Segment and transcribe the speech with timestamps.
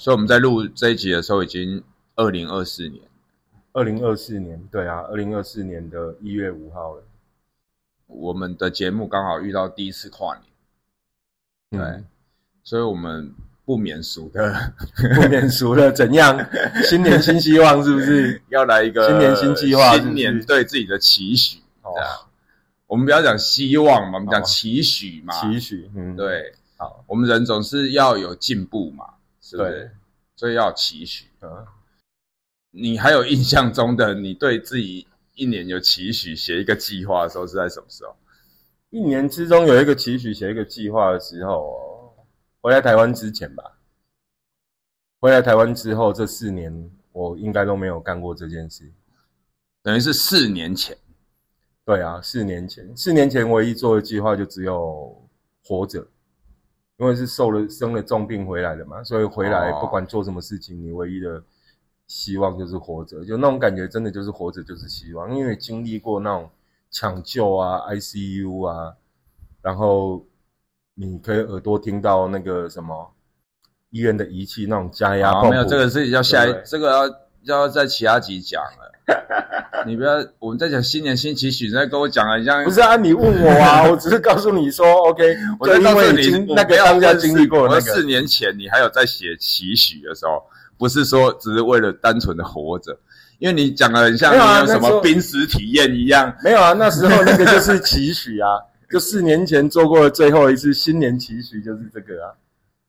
[0.00, 1.82] 所以我们在录这一集的时候，已经
[2.16, 3.02] 二零二四年。
[3.74, 7.02] 二零二四年，对啊，二零二四年的一月五号了。
[8.06, 12.02] 我们的节目刚好遇到第一次跨年，对，
[12.64, 13.34] 所以我们
[13.66, 14.72] 不免俗的，
[15.16, 16.48] 不免俗的怎样？
[16.88, 19.98] 新年新希望是不是要来一个新年新计划？
[19.98, 22.08] 新年对自己的期许，这样。
[22.86, 25.34] 我们不要讲希望嘛，我们讲期许嘛。
[25.34, 26.54] 期许，嗯，对。
[26.78, 29.04] 好，我们人总是要有进步嘛，
[29.50, 29.90] 是不是？
[30.36, 31.28] 所以要期许。
[31.40, 31.66] 嗯，
[32.70, 35.06] 你还有印象中的你对自己？
[35.34, 38.14] 一年有期许写一个计划的时候是在什么时候？
[38.90, 42.14] 一年之中有一个期许写一个计划的时候，
[42.60, 43.78] 回来台湾之前吧。
[45.18, 48.92] 回来台湾之后这四年，我应该都没有干过这件事，
[49.82, 50.94] 等于是四年前。
[51.86, 55.26] 对啊，四年前，四年前唯一做的计划就只有
[55.64, 56.06] 活着，
[57.00, 61.42] 因为是受了生了重病回来的嘛，所以回来不管做什么事情，你唯一的。
[62.12, 65.32] 希望就是活着，就那种感觉，真的就是活着就是希望。
[65.32, 66.50] 因为经历过那种
[66.90, 68.96] 抢救啊、ICU 啊，
[69.62, 70.26] 然后
[70.96, 73.12] 你可以耳朵听到那个什么
[73.90, 75.40] 医院的仪器那种加压。
[75.48, 78.89] 没有，这个是要下一，这个要要在其他集讲了。
[79.86, 82.96] 你不要，我们在讲新年新期许，你在跟我讲啊，像不是啊？
[82.96, 90.42] 你问我啊， 我只是告诉你说，OK， 我在告诉你那个当下经历过那个四年前，你还有在写期许的时候。
[90.78, 92.98] 不是说只是为了单纯的活着，
[93.38, 96.34] 因为你讲的很像你有什么濒死体验一样。
[96.42, 98.48] 没有啊，那时候那个就是期许啊，
[98.90, 102.32] 就四年前做过的最后一次新年期许就是这个啊。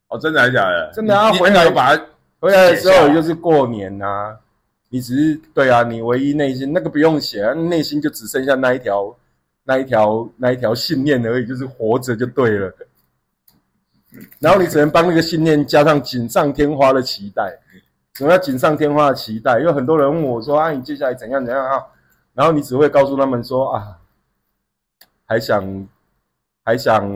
[0.08, 0.90] 哦，真的还是假的？
[0.96, 2.02] 真的啊，回来把它
[2.40, 4.34] 回来的时候就是过年呐。
[4.94, 9.16] 你只是对啊，你唯一内心那个不用写啊，内心就只剩下那一条
[9.64, 12.70] 那一条那一条信念而已，就是活着就对了。
[14.40, 17.58] 然后你只能帮那个信念加上锦上添花的期待。
[18.16, 19.62] 什么叫锦上添花的期待？
[19.62, 21.82] 因为很多人问我说：“啊，你接下来怎样怎样啊？”
[22.36, 23.98] 然后你只会告诉他们说：“啊，
[25.26, 25.88] 还想
[26.66, 27.10] 还想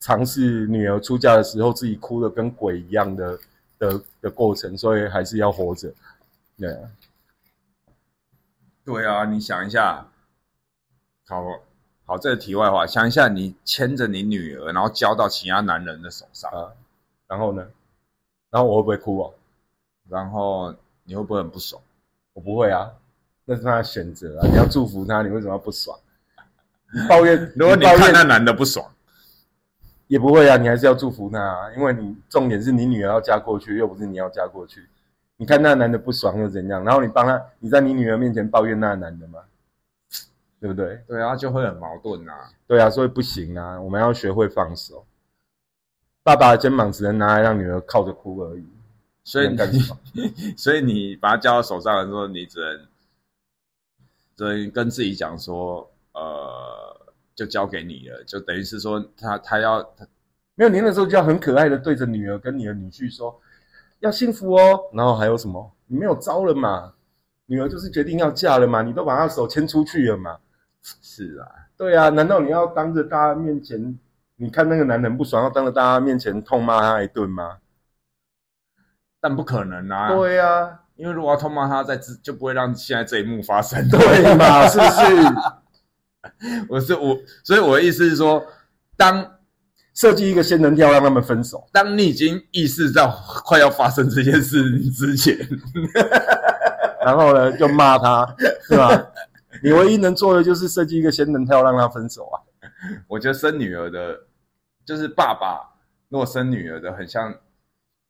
[0.00, 3.38] 尝试女儿出嫁的时候自己哭的跟鬼一样的
[3.78, 5.90] 的的过程，所以还是要活着。”
[6.60, 6.76] 对，
[8.84, 10.06] 对啊，你想一下，
[11.26, 11.42] 好
[12.04, 16.70] 好这个题外话，想一下，你牵着你女儿，然后交到其他男人的手上啊，
[17.26, 17.66] 然后呢？
[18.50, 19.32] 然后我会不会哭啊？
[20.08, 21.80] 然后你会不会很不爽？
[22.34, 22.90] 我不会啊，
[23.46, 24.46] 那是他的选择啊。
[24.46, 25.98] 你要祝福他，你为什么要不爽？
[26.92, 28.92] 你抱怨， 如果你看那男的不爽，
[30.08, 31.72] 也不会啊，你还是要祝福他啊。
[31.74, 34.86] 因为你重点是你女儿要嫁过去，又不是你要嫁过去。
[35.40, 36.84] 你看那男的不爽又怎样？
[36.84, 39.38] 然后你帮他，你在你女儿面前抱怨那男的吗？
[40.60, 41.02] 对不对？
[41.08, 42.50] 对啊，就会很矛盾啊。
[42.66, 45.06] 对啊，所以不行啊，我们要学会放手。
[46.22, 48.66] 爸爸的肩膀只能拿来让女儿靠着哭而已。
[49.24, 49.56] 所以你，
[50.58, 52.86] 所以你把他交到手上的时候，你只能，
[54.36, 57.00] 只能跟自己讲说，呃，
[57.34, 60.06] 就交给你了，就等于是说，他他要他
[60.54, 63.40] 没有，您那时候就要很可爱的对着女儿跟你的女婿说，
[64.00, 64.80] 要幸福哦。
[64.92, 65.72] 然后还有什么？
[65.86, 66.92] 你没有招了嘛？
[67.46, 68.82] 女儿就是决定要嫁了嘛？
[68.82, 70.38] 你都把她手牵出去了嘛？
[70.82, 71.46] 是啊，
[71.76, 73.98] 对啊，难道你要当着大家面前，
[74.36, 77.58] 你看那个男人不爽，要当着大家面前痛骂他一顿吗？
[79.20, 80.14] 但不可能啊！
[80.14, 84.66] 对啊，因为如果要痛骂他，在之就不会让现在这一幕发生，对嘛？
[84.66, 86.64] 是不是？
[86.70, 88.42] 我是我，所以我的意思是说，
[88.96, 89.38] 当
[90.00, 95.36] 设计一个仙人跳让他们分手，当你已经意识到快要发生这件事之前，
[97.04, 98.90] 然后呢，就骂他，是吧？
[99.62, 102.40] 你唯一能做的就是设计一个仙人跳让他分手啊！
[103.08, 104.18] 我觉得生女儿的，
[104.86, 105.60] 就是爸爸
[106.08, 107.34] 如果生女儿的，很像。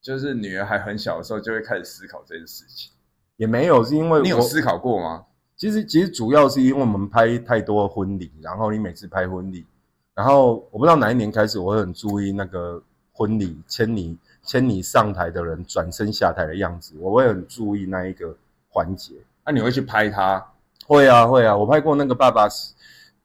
[0.03, 2.91] 就是女儿还很小的时候，就会开始思考这件事情。
[3.37, 5.25] 也没有，是因为你有思考过吗？
[5.59, 9.67] 其实，其实主要是因为我们拍太多婚礼，然后你每次拍婚礼，
[10.20, 18.37] 然后我不知道哪一年开始，我会很注意那个婚礼牵你牵你上台的人转身下台的样子，我会很注意那一个
[18.69, 19.14] 环节。
[19.46, 20.46] 那你会去拍他？
[20.87, 22.46] 会啊，会啊，我拍过那个爸爸，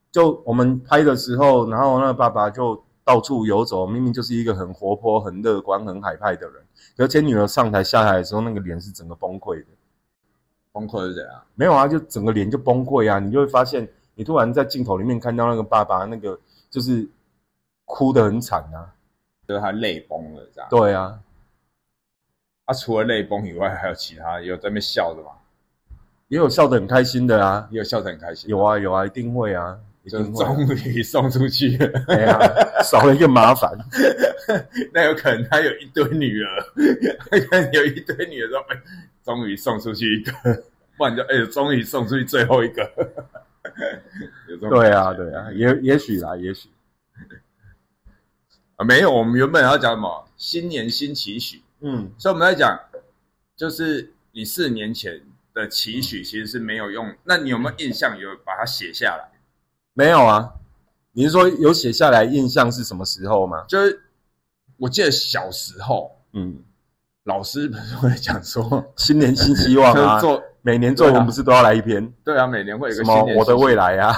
[0.10, 2.82] 就我们拍的时候，然后那个爸爸就。
[3.06, 6.56] 到处游走，明明就是一个很活泼、很乐观、很海派的人，
[6.98, 9.68] 而且女儿上台下台的时候，那个脸是整个崩溃的。
[10.72, 11.34] 崩溃是怎样？
[11.54, 13.20] 没有啊，就整个脸就崩溃啊！
[13.20, 16.36] 你就会发现，你突然在镜头里面看到那个爸爸，那个
[16.76, 17.08] 就是
[17.86, 18.92] 哭得很惨啊，
[19.48, 20.70] 就是他泪崩了，这样。
[20.70, 21.18] 对啊，
[22.66, 25.30] 他除了泪崩以外，还有其他有在那边笑的吗？
[26.28, 28.50] 也有笑得很开心的啊，也有笑得很开心。
[28.50, 29.80] 有啊有啊，一定会啊。
[30.10, 32.38] 就终于送出去了，哎呀，
[32.84, 33.72] 少了一个麻烦。
[34.94, 36.62] 那有可能他有一堆女儿，
[37.50, 38.80] 可能有一堆女儿说：“哎，
[39.24, 40.32] 终于送出去一个，
[40.96, 42.84] 不然就哎，终于送出去最后一个。”
[44.70, 46.70] 对啊，对啊，也也许啦，也许
[48.76, 49.12] 啊，没有。
[49.12, 50.28] 我们原本要讲什么？
[50.38, 51.62] 新年新期许。
[51.80, 52.80] 嗯，所以我们在讲，
[53.56, 55.22] 就是你四年前
[55.54, 57.16] 的期许其实是没有用。
[57.24, 58.18] 那你有没有印象？
[58.18, 59.32] 有把它写下来？
[59.94, 60.54] 没有啊，
[61.14, 62.24] 你是说有写下来？
[62.26, 63.66] 印象是什么时候吗？
[63.68, 64.02] 就是
[64.78, 66.62] 我记得小时候，嗯，
[67.26, 72.08] 老师不是会讲说新年新希望啊，做每年作文不是都要来一篇？
[72.24, 74.14] 对啊，每年会有个什么我的未来啊？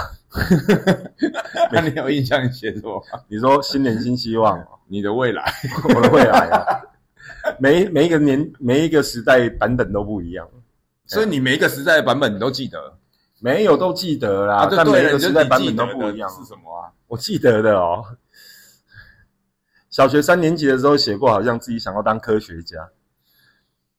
[1.72, 3.02] 那你有印象写什么？
[3.30, 5.42] 你说新年新希望，你的未来，
[5.96, 6.82] 我的未来啊，
[7.60, 10.46] 每每一个年每一个时代版本都不一样，
[11.06, 12.98] 所以你每一个时代的版本你都记得。
[13.40, 16.28] 没有都记得啦，但每一个时代版本都不一样。
[16.28, 16.92] 是什么啊？
[17.08, 18.04] 我记得的哦。
[19.92, 22.90] 小学三年级的时候写过，好像自己想要当科学家。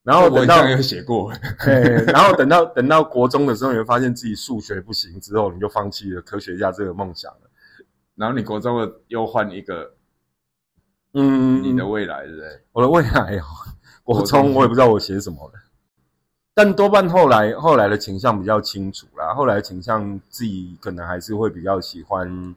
[0.05, 1.33] 然后等到有写过，
[2.07, 7.51] 然后等到等到国中的时候，你会发现自己数学不行，之后你就放弃了科学家这个梦想了。
[8.15, 9.95] 然后你国中的又换一个，
[11.15, 12.63] 嗯，你的未来对不对？
[12.73, 13.45] 我的未来哦，
[14.03, 15.53] 国中我也不知道我写什么了。
[16.55, 22.57] 但多半后来后来的倾向比较清楚啦，后来倾向自己可能还是会比较喜欢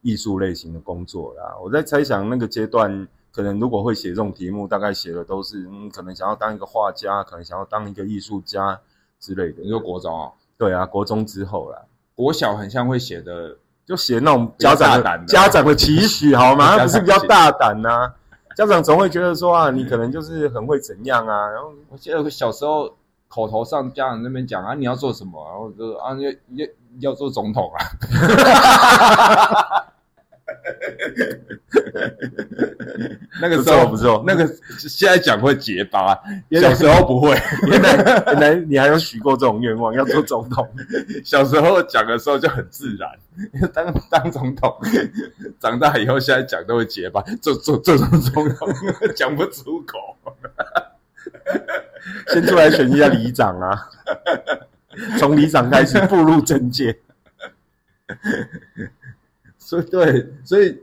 [0.00, 1.54] 艺术类型的工作啦。
[1.62, 8.78] 我在猜想那个阶段，可能如果会写这种题目，大概写的都是嗯，可能想要当一个画家，可能想要当一个艺术家
[9.18, 9.62] 之类的。
[9.62, 10.30] 你说国中啊？
[10.58, 11.78] 对啊，国中之后啦，
[12.14, 13.56] 国小很像会写的，
[13.86, 16.78] 就写那种家长的家长的期许，好吗？
[16.84, 18.12] 不是比较大胆呐？
[18.54, 21.48] 家长总会觉得说啊，你可能就是很会怎样啊？
[21.48, 22.94] 然后我记得小时候。
[23.34, 25.42] 口头上家长那边讲啊，你要做什么？
[25.48, 26.66] 然后就啊，要要
[27.00, 27.80] 要做总统啊。
[33.40, 34.46] 那个时候不错，那个
[34.78, 36.18] 现在讲会结巴，
[36.52, 37.36] 小时候不会。
[37.68, 40.66] 原来原来你还有许过这种愿望，要做总统。
[41.24, 43.10] 小时候讲的时候就很自然，
[43.72, 44.72] 当当总统。
[45.58, 48.68] 长大以后现在讲都会结巴，做做做总统
[49.16, 49.98] 讲不出口。
[52.28, 53.90] 先出来选一下里长啊，
[55.18, 56.96] 从里长开始步入政界。
[59.72, 60.78] 所以对，所以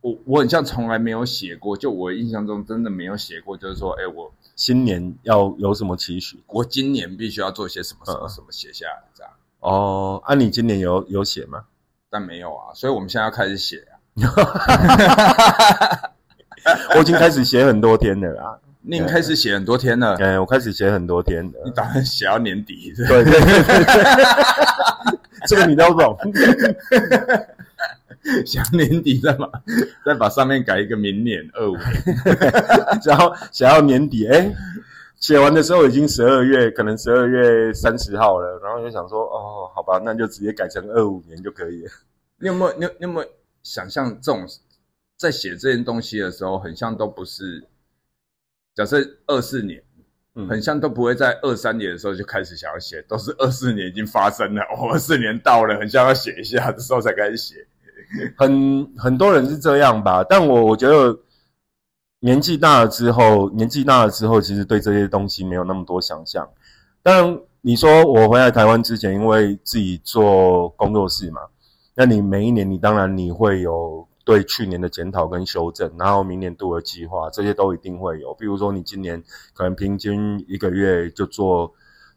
[0.00, 6.42] 我我很像从来没有写过，就我印象中真的没有写过，就是说，哎，我新年要有什么期许？
[6.48, 9.32] 我今年必须要做些什么什么什么，写下来这样。
[9.60, 11.66] 哦，啊，你今年有有写吗？
[12.10, 13.94] 但没有啊，所以我们现在要开始写啊。
[16.96, 18.58] 我已经开始写很多天了啊。
[18.82, 21.52] 你开始写很多天了，哎，我开始写很多天了。
[21.64, 22.92] 你打算写到年底？
[22.96, 24.24] 对对对，
[25.46, 26.16] 这个你都懂。
[28.46, 29.46] 想年底再把
[30.02, 31.84] 再把上面改一个明年二五年，
[33.04, 34.50] 然后想要年底，哎，
[35.20, 41.90] 写完的时候已经十二月，可能十二月三十号了，然后就想说，哦，好吧，那就直接改成二五年就可以了。
[42.40, 43.28] 你有没有你有没有
[43.62, 44.46] 想象这种
[45.18, 47.62] 在写这件东西的时候，很像都不是。
[48.74, 49.83] 假设二四年，
[50.48, 54.62] 很像都不会在二三年的时候就开始想要写，都是二四年已经发生了，
[54.92, 57.54] 二四年到了，很像要写一下的时候才开始写。
[58.36, 61.16] 很很多人是这样吧，但我我觉得
[62.18, 66.48] 年纪大了之后，年纪大了之后，其实对这些东西没有那么多想象。
[67.02, 71.42] 但你说我回来台湾之前，因为自己做工作室嘛，
[71.94, 74.08] 那你每一年你当然你会有。
[74.24, 78.32] 对去年的检讨跟修正，然后明年度的计划，这些都一定会有。
[78.32, 81.70] 比如说，你今年可能平均一个月就做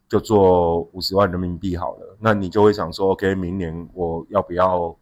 [0.08, 4.96] 就做五十万人民币好了，那你就会想说，OK，明年我要不要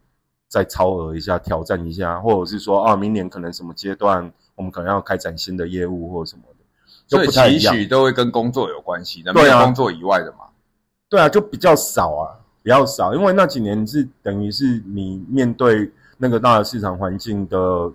[0.48, 6.64] 再超额一下，挑战一下，或者是说，啊，明年可能什么阶段我们可能要开展新的业务或者什么的，
[7.06, 10.48] 所以期许都会跟工作有关系，没有工作以外的嘛？
[11.08, 12.34] 对啊，就比较少啊，
[12.64, 15.88] 比较少，因为那几年是等于是你面对。
[16.16, 17.92] 那个大的市场环境的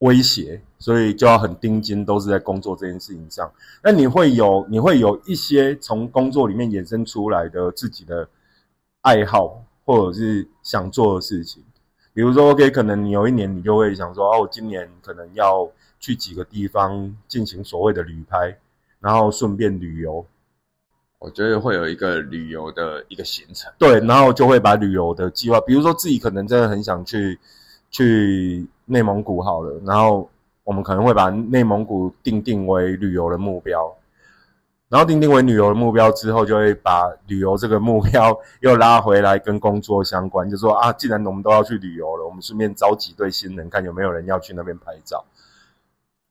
[0.00, 3.50] 威胁，所以就要很盯紧，都是在工作这件事情上。
[3.82, 8.28] 那你会有，你会有一些从工作里面衍生出来的自己的
[9.00, 11.62] 爱好，或者是想做的事情。
[12.12, 18.56] 比如说，OK，可能你有一年你就会想说，哦，今年可能要去几个地方进行所谓的旅拍，
[19.00, 20.24] 然后顺便旅游。
[21.18, 27.38] 我觉得会有一个旅游的一个行程，对，然后就会把旅游的计划，比如说自己可能真的很想去
[27.90, 30.28] 去内蒙古好了，然后
[30.62, 33.96] 我们可能会把内蒙古定定为旅游的目标，
[34.90, 45.24] 然后定定为旅游的目标之后，就会把旅游这个目标 又拉回来跟工作相关，就说啊，既然我们都要去旅游了，我们顺便招几对新人，看有没有人要去那边拍照。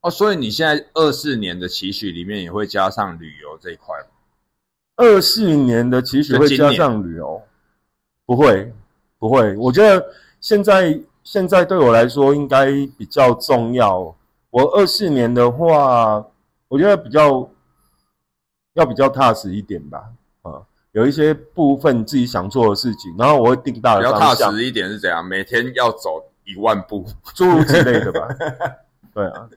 [0.02, 4.08] 哦，所以你现在二四年的期许里面也会加上旅游这一块吗？
[4.96, 7.42] 二四年的期许会加上旅游？
[8.26, 8.74] 不会，
[9.20, 9.56] 不会。
[9.58, 10.06] 我觉得
[10.40, 14.16] 现在现在对我来说应该比较重要。
[14.50, 16.26] 我二四年的话，
[16.68, 17.50] 我觉得比较。
[18.76, 20.04] 要比较踏实一点吧，
[20.42, 20.60] 啊，
[20.92, 24.20] 有一些部分自己想做的事情，然后我会定大的方向。
[24.20, 25.24] 比较踏实一点是怎样？
[25.24, 28.28] 每天要走一万步，诸如此类的吧？
[29.16, 29.48] 对啊，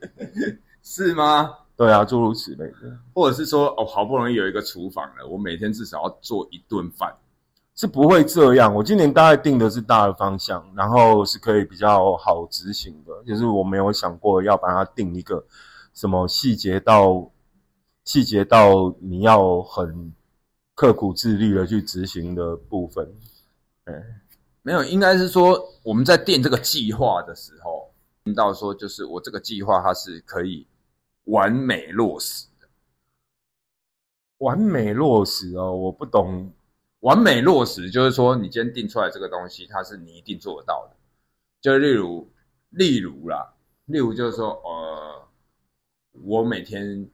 [0.81, 1.53] 是吗？
[1.79, 7.15] 对啊，诸如此类的，或者是说，哦，好不容易有一个厨房了，我每天至少要做一顿饭，
[7.73, 8.75] 是不会这样。
[8.75, 15.43] 我今年大概定的是大的方向，然后是可以比较好执行的，就是我没有想过要把它定一个
[15.93, 17.31] 什么细节到。
[18.05, 20.11] 细节到你要很
[20.73, 23.07] 刻苦自律的去执行的部分，
[23.83, 23.93] 嗯，
[24.63, 27.93] 没有，应该是说我们在定这个计划的时候，
[28.23, 30.65] 听到说就是我这个计划它是可以
[31.29, 32.67] 完美落实的，
[34.37, 36.51] 完美落实哦，我不懂，
[36.99, 40.95] 完美落实就是说你今天定出来这个东西，它是你一定做得到的，
[41.61, 42.29] 就例如，
[42.69, 43.53] 例如啦，
[43.85, 45.27] 例如就是说，呃，
[46.23, 47.09] 我每天。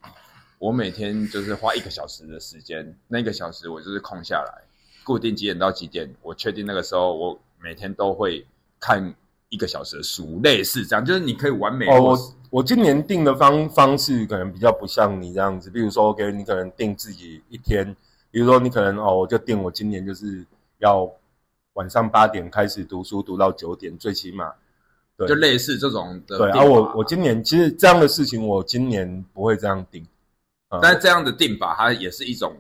[0.58, 4.64] 我每天就是花一个小时的时间，那个小时我就是空下来，
[5.04, 8.48] 固定几点到几点，我确定那个时候我每天都会
[8.80, 9.14] 看
[9.50, 11.86] 一个小时的书，类似这样，就是你可以完美。
[11.88, 17.96] 哦，我我今年定的方方式可能比较不像你这样子，比如说给你可能定自己一天，
[18.32, 20.46] 比如说你可能哦，我就定我今年就是
[20.80, 21.10] 要
[21.74, 24.52] 晚上八点开始读书，读到九点，最起码，
[25.18, 26.38] 对，就类似这种的。
[26.38, 30.06] 对，而我我今年其实这样的事情，我今年不会这样定。
[30.82, 32.54] 但这样的定法，它也是一种，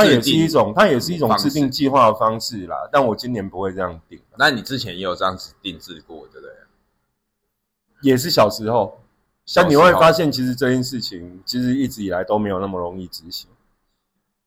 [0.00, 2.88] 它也是一种，它也是一种制定计划的方式啦。
[2.90, 4.18] 但我今年不会这样定。
[4.38, 6.52] 那你之前也有这样子定制过，对不对？
[8.00, 8.98] 也是小时候，
[9.54, 13.48] 但你会发现，其实这件事情其实一直以来都没有那么容易执行。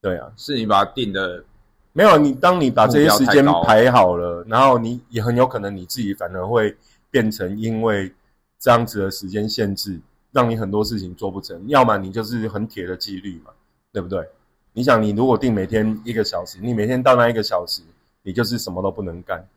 [0.00, 1.44] 对啊，是你把它定的
[1.92, 2.18] 没有？
[2.18, 6.76] 你当你把这些时间排好了，然后你也很有可能你自己反而会
[7.10, 8.12] 变成因为
[8.58, 10.00] 这样子的时间限制。
[10.34, 13.52] 让你很多事情做不成，要么你就是很铁的纪律嘛，
[13.92, 14.28] 对不对？
[14.74, 17.80] 你想，你如果定每天一个小时，你每天到那一个小时，
[18.22, 19.48] 你就是什么都不能干，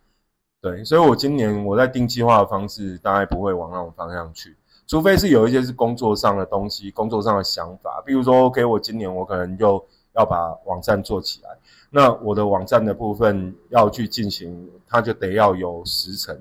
[0.61, 0.85] 对。
[0.85, 4.55] 所以我今年我在定计划的方式，大概不会往那种方向去，
[4.85, 9.83] 除非是有一些是工作上的东西，工作上的想法，比如说，OK，我今年我可能就
[10.13, 11.49] 要把网站做起来，
[11.89, 16.39] 那我的网站的部分要去进行，它就得要有时程，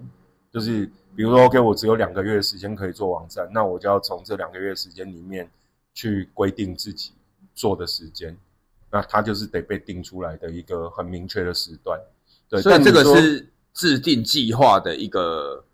[0.52, 0.88] 就是。
[1.16, 5.48] 比如说，OK，我只有两个月的时间可以做网站，那我就要从这两个月时间里面
[5.94, 7.10] 去规定自己
[7.54, 8.36] 做的时间，
[8.90, 12.00] 那它就是得被定出来的一个很明确的时段。
[12.48, 15.64] 对，所以这个是制定计划的一个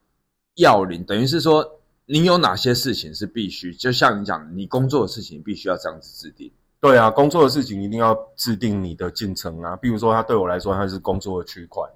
[0.55, 6.51] 要领，等于是说，你有哪些事情是必须，就像你讲，你工作的事情必须要这样子制定。
[6.81, 9.77] 对啊，工作的事情一定要制定你的进程啊。
[9.77, 11.89] 比如说，它对我来说，它是工作的区块。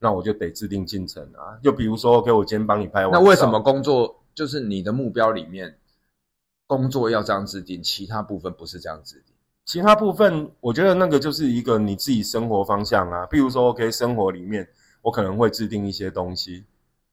[0.00, 3.12] 那我就得制定进程啊，就比如说，OK，我今天帮你拍完。
[3.12, 5.78] 那为什么工作就是你的目标里面，
[6.66, 9.31] 工作要这样制定，其他部分不是这样制定？
[9.64, 13.24] 其他部分，我觉得那个就是一个你自己生活方向啊。
[13.26, 14.68] 比如说，OK，生活里面
[15.02, 16.64] 我可能会制定一些东西，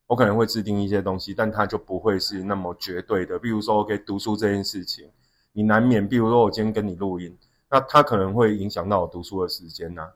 [0.07, 3.37] 我可能会制定一些东西，但它就不会是那么绝对的。
[3.37, 5.07] 比如说，OK，读书这件事情，
[5.53, 7.37] 你难免，比如说我今天跟你录音，
[7.69, 10.09] 那它可能会影响到我读书的时间呐，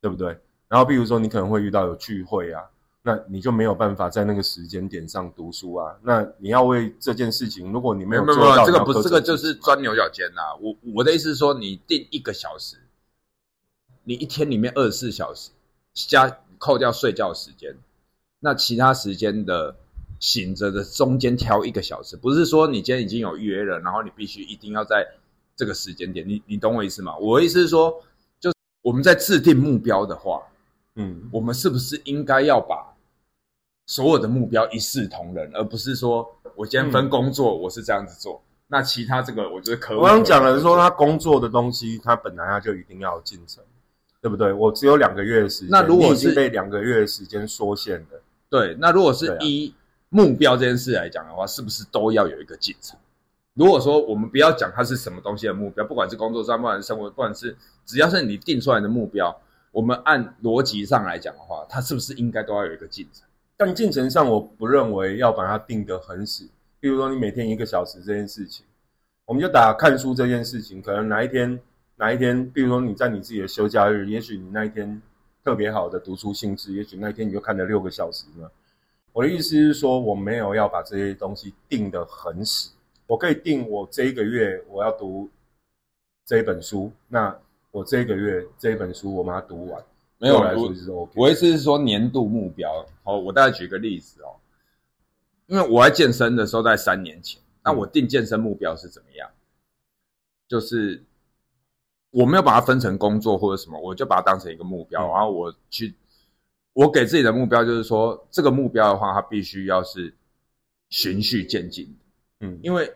[0.00, 0.38] 对不对？
[0.68, 2.62] 然后，比如说你可能会遇到有聚会啊，
[3.04, 5.96] 那你就没有办法在那个时间点上读书啊。
[6.02, 10.40] 那你要为这件事情，如果你没有做到，这个不是这个就是钻牛角尖呐。
[10.60, 12.76] 我我的意思是说，你定一个小时，
[14.04, 15.50] 你一天里面二十四小时
[15.92, 17.74] 加扣掉睡觉时间，
[18.38, 19.74] 那其他时间的
[20.20, 25.04] 醒着的中间挑一个小时，不是说你今天已经有预约了，然后你必须一定要在
[25.56, 27.16] 这个时间点，你你懂我意思吗？
[27.16, 28.00] 我的意思是说，
[28.38, 30.40] 就我们在制定目标的话。
[30.94, 32.91] 嗯，我们是不是应该要把
[33.86, 39.98] 所有的目标一视同仁，而不是说我今天分工作，我是这样子做，那其他这个我觉得可。
[39.98, 43.62] 我刚讲了说，他工作的东西，他本来他就一定要进程，
[44.20, 44.52] 对不对？
[44.52, 49.74] 我只有两个月的时间，那如果是被两个月的时间缩限的，对，那如果是一
[50.08, 52.98] 目标这件事来讲的话，是不是都要有一个进程？
[53.54, 59.36] 如果说我们不要讲它是什么东西的目标，不管是工作上，不管是生活，不管是只要是你定出来的目标。
[59.72, 63.26] 我们按逻辑上来讲的话，它是不是应该都要有一个进程？
[63.64, 66.48] 但进程上，我不认为要把它定得很死。
[66.80, 68.66] 比如说，你每天一个小时这件事情，
[69.24, 71.60] 我们就打看书这件事情，可能哪一天
[71.94, 75.00] 哪一天，比如说你在你自己的休假日，也许你那一天
[75.44, 78.50] 特别好的读书兴致，也许那一天你就看了六个小时呢。
[79.12, 82.72] 我的意思是说，我没有要把这些东西定得很死，
[83.06, 85.30] 我可以定我这一个月我要读
[86.26, 87.32] 这一本书，那
[87.70, 89.80] 我这一个月这一本书我把它读完，
[90.22, 91.12] 没有来说是 OK。
[91.16, 92.86] 我意思是说年度目标。
[93.02, 94.38] 好，我大概举个例子哦，
[95.46, 99.28] 因为我在健身的时候在三年前，那我定健身目标是怎么样？
[100.46, 101.02] 就是
[102.10, 105.94] 我没有把它分成工作或者什么，我就把它当成一个目标，然后我去。
[106.74, 110.14] 我给自己的目标就是说，这个目标的话，它必须要是
[110.88, 112.46] 循序渐进的。
[112.46, 112.90] 嗯，因为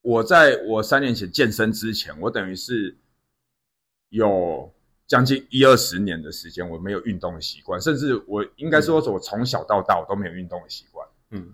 [0.00, 2.96] 我在我三年前健身之前，我等于是
[4.08, 4.72] 有
[5.08, 11.08] 将近一二十年的时间，我没有运动的习惯，甚至我应该说，我从小到大我都没有运动的习惯。
[11.30, 11.52] 嗯，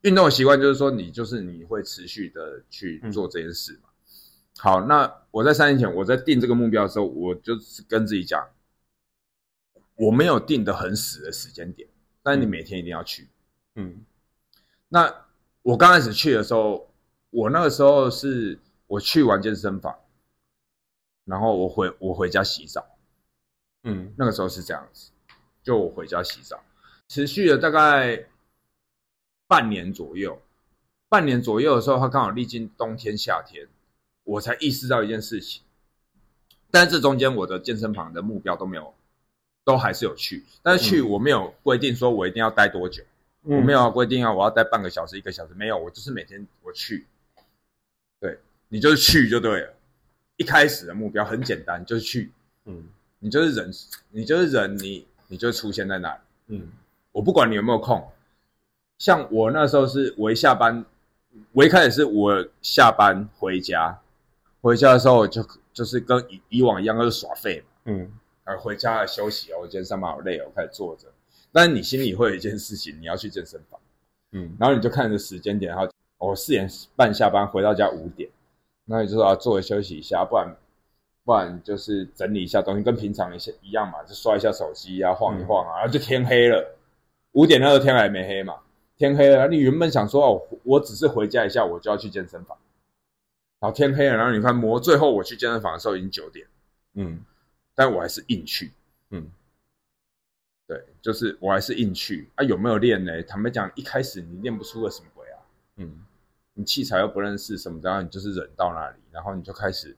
[0.00, 3.90] 运动的习惯就是说，你就是你会持续的去做这件事嘛。
[4.56, 8.48] 好，那我在三年前我在定这个目标的时候，我就是跟自己讲。
[9.96, 11.88] 我没有定的很死的时间点，
[12.20, 13.28] 但是你每天一定要去。
[13.76, 14.04] 嗯，
[14.88, 15.24] 那
[15.62, 16.92] 我刚开始去的时候，
[17.30, 18.58] 我那个时候是
[18.88, 19.96] 我去完健身房，
[21.24, 22.86] 然后我回我回家洗澡。
[23.82, 25.10] 嗯，那个时候是这样子，
[25.62, 26.62] 就我回家洗澡，
[27.08, 28.26] 持续了大概
[29.46, 30.40] 半年左右。
[31.08, 33.68] 半年左右的时候，他刚好历经冬天夏天，
[34.24, 35.62] 我才意识到一件事情。
[36.70, 38.94] 但是这中间我的健身房的目标都没有。
[39.66, 43.02] 都还是有去，但是去我没有规定说我一定要待多久，
[43.40, 47.06] 我没有规定啊，我要待半个小时、一个小时，没有，我就是每天我去，
[48.20, 48.38] 对
[48.68, 49.74] 你就是去就对了。
[50.36, 52.32] 一开始的目标很简单，就是去，
[52.64, 52.84] 嗯，
[53.18, 53.70] 你就是人，
[54.10, 56.68] 你就是人，你你就出现在那里，嗯，
[57.12, 58.06] 我不管你有没有空。
[58.98, 60.84] 像我那时候是我一下班，
[61.52, 64.00] 我一开始是我下班回家，
[64.60, 68.12] 回家的时候就就是跟以以往一样，就是耍废嘛，嗯。
[68.44, 69.60] 呃，回家了休息哦。
[69.62, 71.08] 我今天上班好累哦，开始坐着。
[71.50, 73.80] 但是你心里会有一件事情，你要去健身房，
[74.32, 78.28] 嗯，然后你就看着时间点，然后我四点半下班，回到家五点，
[78.84, 80.56] 那你就说要坐着休息一下，不然
[81.24, 86.76] 不然就是整理一下东西，跟平常一些一样嘛，就刷一下手机啊，晃一晃啊，然后就天黑了。
[87.32, 88.60] 五点那个天还没黑嘛，
[88.96, 92.56] 天黑了，你原本想说哦，我只是回家一下，我就要去健身房，
[93.60, 96.46] 然后天黑了，然后你看磨，最后我去健身房的时候已经九点，
[96.94, 97.24] 嗯。
[97.76, 98.70] 但我还是硬去，
[99.10, 99.28] 嗯，
[100.68, 102.44] 对，就是我还是硬去啊。
[102.44, 103.20] 有没有练呢？
[103.24, 105.38] 坦白讲，一开始你练不出个什么鬼啊，
[105.78, 106.03] 嗯，
[106.54, 109.96] 你器材又不认识什么的，然后你就是忍到那里，然后你就开始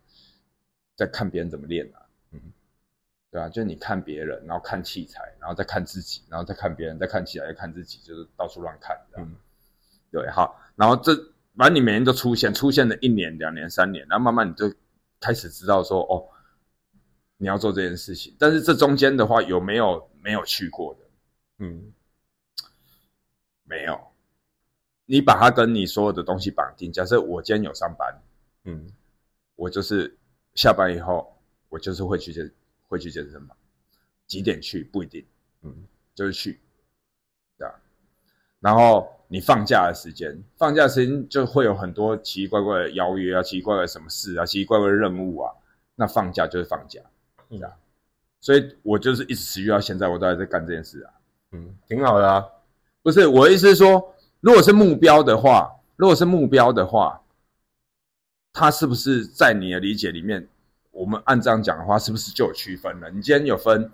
[0.96, 2.40] 在看别人怎么练了，嗯，
[3.30, 9.34] 对啊，就你看别人，然后看器材，然后再看自己，然后再看别人，再看器材，再看自己，就是到处乱看，嗯，
[10.10, 11.14] 对，好，然后这
[11.56, 14.72] 反正你每年都出现，出现了一年、两年、三年，然后慢慢你就
[15.20, 16.28] 开始知道说，哦。
[17.38, 21.00] 你要做这件事情，但是这中间的话有没有没有去过的？
[21.58, 21.92] 嗯，
[23.64, 24.05] 没有。
[25.06, 26.92] 你把它跟你所有的东西绑定。
[26.92, 28.22] 假设我今天有上班，
[28.64, 28.86] 嗯，
[29.54, 30.14] 我就是
[30.54, 31.34] 下班以后，
[31.68, 32.50] 我就是会去健
[32.88, 33.56] 会去健身房，
[34.26, 35.24] 几点去不一定，
[35.62, 35.72] 嗯，
[36.14, 36.60] 就是去，
[37.56, 37.74] 对吧？
[38.60, 45.52] 然后你放假的时间，放假时间就会有很多奇奇怪怪的邀约啊，奇奇怪怪什么事啊，奇奇怪怪的任务啊，
[45.94, 47.00] 那放假就是放假。
[47.50, 47.70] 嗯啊，
[48.40, 51.12] 所以我就是一直持续到现在，我都还在干这件事啊。
[51.52, 52.44] 嗯，挺好的啊。
[53.02, 54.15] 不是我的意思是说，
[54.46, 57.20] 如果是目标的话，如果是目标的话，
[58.52, 60.46] 它是不是在你的理解里面，
[60.92, 63.10] 我们按这样讲的话，是不是就有区分了？
[63.10, 63.90] 你今天有分，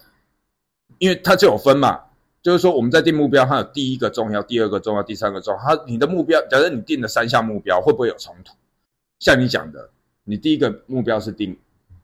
[0.98, 2.02] 因为它就有分嘛。
[2.42, 5.58] 就是说，我们在定目标，它有第一个重要，第二个重要，第三个重要。
[5.58, 8.52] 它你的目标，假设你定的三项目标，会不会有冲突？
[9.20, 9.88] 像你讲的，
[10.24, 11.56] 你第一个目标是定，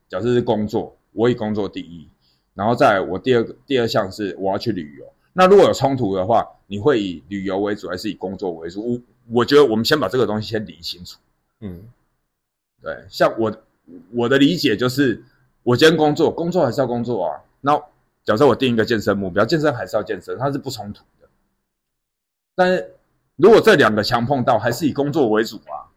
[0.07, 0.97] 假设是工作。
[1.11, 2.09] 我以工作第一，
[2.55, 5.05] 然后再我第二个第二项是我要去旅游。
[5.33, 8.93] 那如果有冲突的话，你会以旅游为主还是以工作为主？
[8.93, 8.99] 我
[9.31, 11.19] 我觉得我们先把这个东西先理清楚。
[11.61, 11.83] 嗯，
[12.81, 13.55] 对，像我
[14.11, 15.23] 我的理解就是，
[15.63, 17.41] 我今天工作，工作还是要工作啊。
[17.61, 17.79] 那
[18.23, 21.29] 假设我定一个健身目标，健身还是要健身，它是不冲突的。
[22.55, 22.95] 但是
[23.35, 25.87] 如果这两个强碰到，还是以工作为主啊，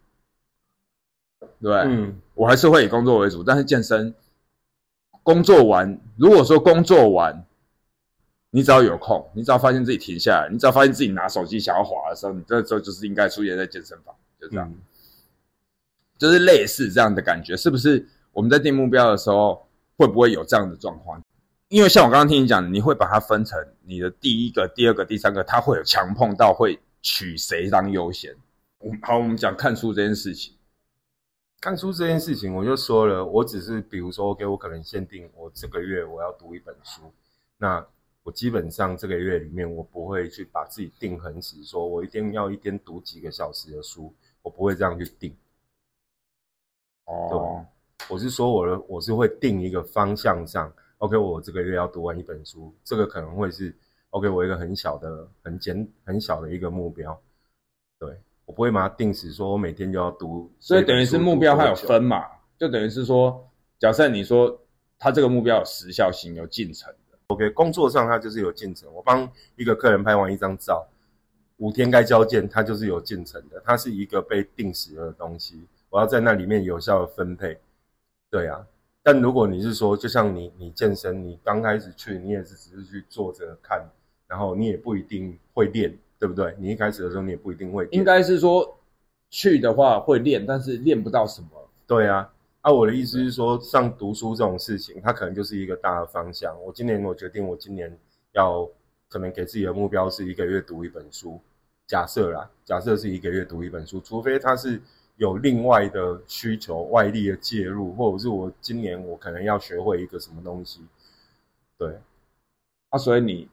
[1.60, 4.14] 对，嗯，我还是会以工作为主，但是健身。
[5.24, 7.46] 工作完，如果说工作完，
[8.54, 14.70] 你只要有空，你只要发现自己停下来，你只要发现自己拿手机想要滑的时候，你这时候就是应该出现在健身房，就这样，
[16.18, 18.06] 就是类似这样的感觉，是不是？
[18.30, 21.22] 我们在定目标的时候，会不会有这样的状况？
[21.68, 28.36] 因为像我刚刚听你讲，你会把它分成你的第一个、第二个、第三个，它会有强碰到，会取谁当优先？
[29.00, 30.54] 好，我们讲看书这件事情，
[31.60, 37.12] 看书这件事情，我就说了，我只是比如说，OK，我可能限定我这个月我要读一本书，
[37.56, 37.86] 那
[38.22, 45.36] 我基本上这个月里面，我不会去把自己定很死，说我一定要一天读几个小时的书，我不会这样去定。
[47.04, 47.66] 哦，
[48.08, 53.74] 我是说我的我是会定一个方向上，OK，我这个月要读完一本书，这个可能会是
[54.10, 57.20] OK，我一个很小的、很简、很小的一个目标，
[57.98, 58.16] 对。
[58.44, 62.26] 我不会把它定死，说我每天就要读，所以等于是目标它有分嘛，
[62.58, 64.60] 就等于是说，假设你说
[64.98, 66.98] 它这个目标有时效性、有进程的
[67.32, 68.92] ，OK，工作上它就是有进程。
[68.94, 70.86] 我帮一个客人拍完一张照，
[71.56, 77.58] 五天该交件，它就是有进程的，它是一个被定时的东西，我要在那里面有效的分配。
[78.30, 78.66] 对啊，
[79.02, 83.84] 但如果你是说，就像你你健身，你刚开始去，你也是只是去坐着看，
[84.26, 85.96] 然后你也不一定会练。
[86.22, 86.54] 对不对？
[86.56, 87.84] 你一开始的时候，你也不一定会。
[87.90, 88.78] 应该是说，
[89.28, 91.48] 去的话会练，但是练不到什么。
[91.84, 92.32] 对啊，
[92.62, 96.56] 啊，我的意思是说，像读书这种事情，它可能就是一个大的方向。
[96.62, 97.98] 我今年我决定，我今年
[98.32, 98.68] 要
[99.08, 101.40] 可能给自己的目标是一个月读一本书。
[101.86, 104.80] 假设啦，假设是一个月读一本书，除非它是
[105.16, 110.80] 有另外的需求、外力的介入，或者是我今年我可能要学会一个什么东西。
[111.76, 111.98] 对，
[112.88, 113.48] 啊，所以你。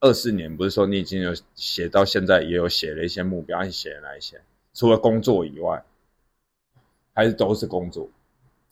[0.00, 4.38] 二四年不是说你已经有写到现在，也有写了一些目标，你写了哪一些？
[4.74, 5.82] 除了工作以外，
[7.14, 8.06] 还是都是工作？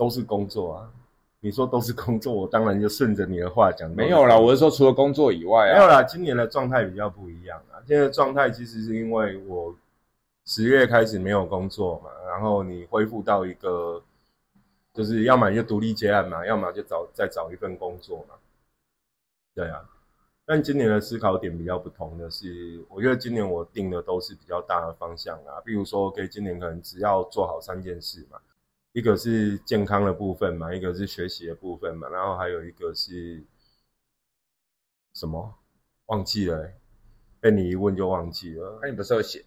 [0.03, 0.91] 都是工作啊！
[1.39, 3.89] 你说都是工作，我当然就顺着你的话讲。
[3.93, 6.03] 没有啦，我是说除了工作以外，没有啦。
[6.03, 7.79] 今年的状态比较不一样啊。
[7.87, 9.73] 今年的状态其实是因为我
[10.45, 14.03] 十月开始没有工作嘛，然后你恢复到一个，
[14.93, 18.35] 就是要么就独立接案嘛，要么就找再找一份工作嘛。
[19.55, 19.89] 对啊。
[20.45, 28.39] 但今年的思考点比较不同的是，我觉得今年我定的都是比较大的方向啊，比如说，OK，今年可能只要做好三件事嘛，
[28.93, 33.43] 一个是健康的部分嘛，一个是学习的部分嘛，然后还有一个是
[35.15, 35.59] 什么？
[36.07, 36.71] 忘记了，
[37.41, 38.79] 被你一问就忘记了。
[38.83, 39.45] 那你不是有写？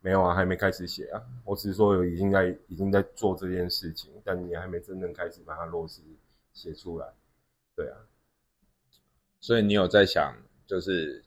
[0.00, 1.22] 没有啊，还没开始写啊。
[1.44, 6.00] 我只是说有已经在已经在做这件事情，但你还没真正开始把它落实
[6.52, 7.12] 写出来。
[7.76, 7.98] 对啊。
[9.40, 10.34] 所以你有在想，
[10.66, 11.22] 就是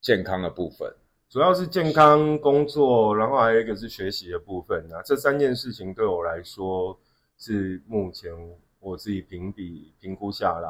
[0.00, 0.94] 健康的部分，
[1.32, 5.00] 主要是健康工作，然后还有一个是学习的部分啊。
[5.02, 7.00] 这三件事情对我来说
[7.38, 8.30] 是目前
[8.80, 10.68] 我自己评比评估下来，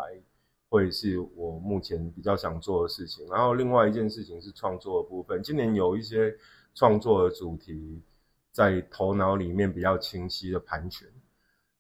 [0.69, 3.27] 会是我目前比较想做的事情。
[3.27, 6.33] 然后另外一件事情是创作的部分，今年有一些
[6.77, 8.01] 创作的主题
[8.53, 11.09] 在头脑里面比较清晰的盘旋，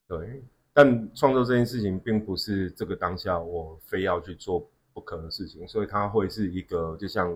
[0.09, 0.43] 对。
[0.73, 7.33] 但创作这件事情并不是这个当下我非要去做不可的事情，所以它会是一个就像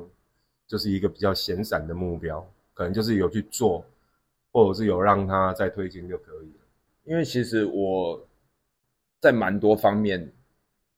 [0.66, 3.84] 就是一个比较闲散的目标，可能就是有去做，
[4.52, 6.60] 或者是有让它再推进就可以了。
[7.04, 8.26] 因为其实我
[9.20, 10.32] 在蛮多方面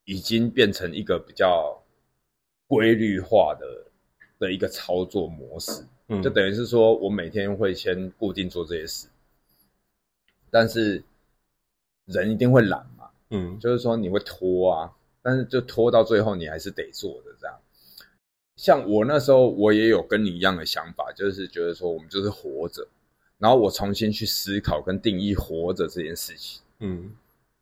[0.05, 1.83] 已经变成一个比较
[2.67, 3.67] 规律化的
[4.39, 9.09] 的一个操作模式，嗯，就等于是说我每天会先固定做这些事，
[10.51, 11.03] 但是。
[12.11, 17.55] 人一定会懒嘛，嗯，就是说你会拖啊，但是就拖到最后你还是得做的这样。
[18.59, 22.87] 像我那时候我也有跟你一样的想法，就是觉得说我们就是活着，
[23.39, 27.11] 然后我重新去思考跟定义活着这件事情，嗯，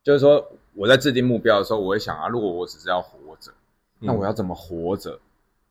[0.03, 3.53] 就是说我在制定目标的时候，我会想啊，如果我只是要活着，
[4.01, 5.21] 那我要怎么活着？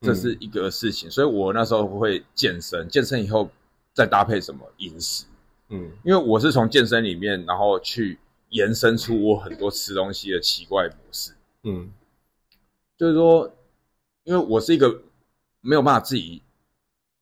[0.01, 3.49] 这是一个事情，所以我那时候会健身，健身以后
[3.91, 5.25] 再搭配什么饮食，
[5.69, 8.17] 嗯，因为我是从健身里面然后去。
[8.49, 11.33] 延伸出我很多吃东西的奇怪模式，
[11.63, 11.91] 嗯，
[12.95, 13.51] 就是说，
[14.23, 15.01] 因为我是一个
[15.65, 16.41] 没有办法自己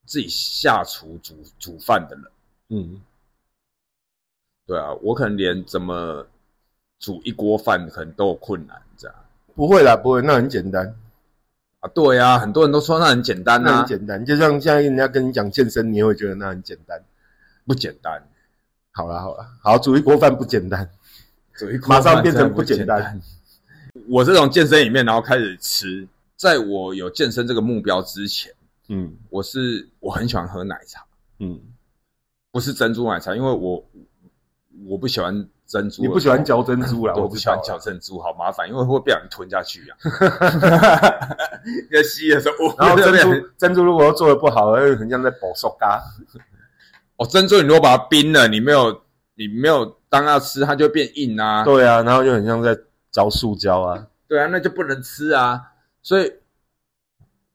[0.06, 2.26] 自己下厨煮煮饭的人，
[2.70, 3.02] 嗯，
[4.68, 6.28] 对啊，我可能连怎么
[7.00, 9.16] 煮一锅饭可能都有困难，这样。
[9.56, 10.94] 不会啦，不会，那很简单。
[11.80, 17.02] 啊，对啊，很多人都说那很简单啊，很简单，就像现在人家跟你讲健身，你也会觉得那很简单，
[17.66, 18.22] 不简单，
[18.92, 20.90] 好了好了，好煮一锅饭不简单。
[21.56, 23.22] 煮一锅马上变成不简单。
[24.10, 26.06] 我这种健身里面，然后开始吃。
[26.36, 28.54] 在我有健身这个目标之前，
[28.90, 31.04] 嗯，我是我很喜欢喝奶茶，
[31.40, 31.60] 嗯，
[32.52, 33.84] 不是珍珠奶茶，因为我
[34.88, 35.34] 我不喜欢
[35.66, 39.96] 珍珠，你不喜欢嚼珍珠啦，我不喜欢嚼珍珠，好麻烦，因为会被人吞下去呀。
[41.92, 46.04] 要吸的时候，然后珍珠珍珠如果做的不好，又很像在剥塑嘎。
[47.18, 49.02] 哦，珍珠你如果把它冰了，你没有
[49.36, 49.98] 你没有。
[50.14, 51.64] 当要吃，它就变硬啊。
[51.64, 52.78] 对啊，然后就很像在
[53.10, 54.06] 嚼塑胶啊。
[54.28, 55.60] 对啊，那就不能吃啊。
[56.04, 56.32] 所以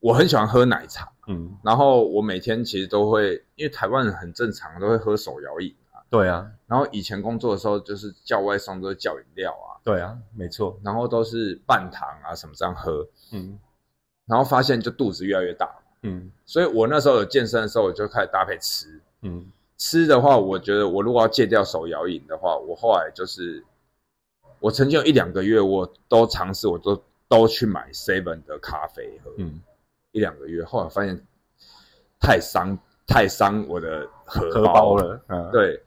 [0.01, 1.09] 我很喜欢喝奶茶。
[1.27, 6.01] 嗯，然后我每天其实都会，因为台湾人很正常，都会喝手摇饮啊。
[6.09, 13.59] 对啊，然后以前工作的时候就是叫外送都是叫饮料啊，对啊，没错，然后都是半糖啊什么这样喝，嗯，
[14.25, 15.69] 然后发现就肚子越来越大，
[16.01, 23.63] 嗯，所以我那时候有健身的时候，我就开始搭配吃，嗯，吃的话，我觉得我如果要戒掉手摇饮的话，我后来就是
[24.59, 29.61] 我曾经有一两个月，我都尝试，我都都去买 seven 的咖啡喝，嗯，
[30.11, 31.17] 一两个月，后来发现
[32.19, 32.77] 太伤。
[33.11, 35.19] 太伤我的荷包了，
[35.51, 35.81] 对，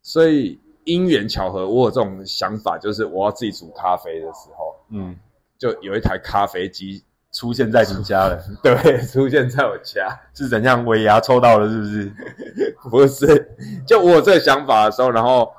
[0.00, 5.14] 所以因缘巧合，我有这种想法，就是我要自己煮咖啡的时候，嗯，
[5.58, 10.82] 就有一台咖啡机出现在你家了， 对，出现在我家，是怎样？
[10.86, 12.14] 尾牙抽到了，是不是？
[12.88, 13.54] 不是，
[13.86, 15.52] 就我有这个想法的时候，然后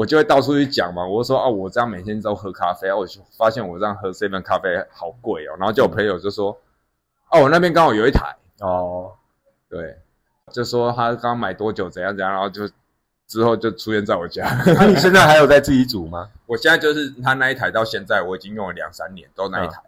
[0.00, 6.58] 我就会到处去讲嘛，我说啊，我这样每天都喝咖啡，我就发现我这样喝这份咖啡好贵哦，然后就有朋友就说，
[7.30, 9.12] 哦，我那边刚好有一台哦。
[9.68, 9.98] 对，
[10.50, 12.66] 就说他刚买多久怎样怎样，然后就
[13.26, 14.48] 之后就出现在我家。
[14.74, 16.30] 那你现在还有在自己煮吗？
[16.46, 19.82] 我现在就是他那一台到现在我已经用了两三年，都那一台，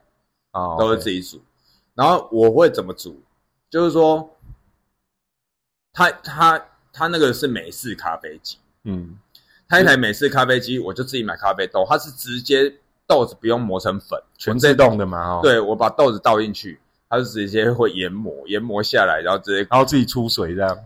[0.52, 1.40] 哦，都是自己煮。
[1.94, 3.18] 然后我会怎么煮？
[3.70, 4.28] 就是说，
[5.94, 9.18] 他他他那个是美式咖啡机，嗯，
[9.72, 12.70] 他一台美式咖啡机，我就自己买咖啡豆，它是直接
[13.06, 16.78] 豆子不用磨成粉，全自动的嘛，哦，对我把豆子倒进去。
[17.08, 20.78] 它就直接会研磨，研磨下来，然后直接，然后自己出水这样。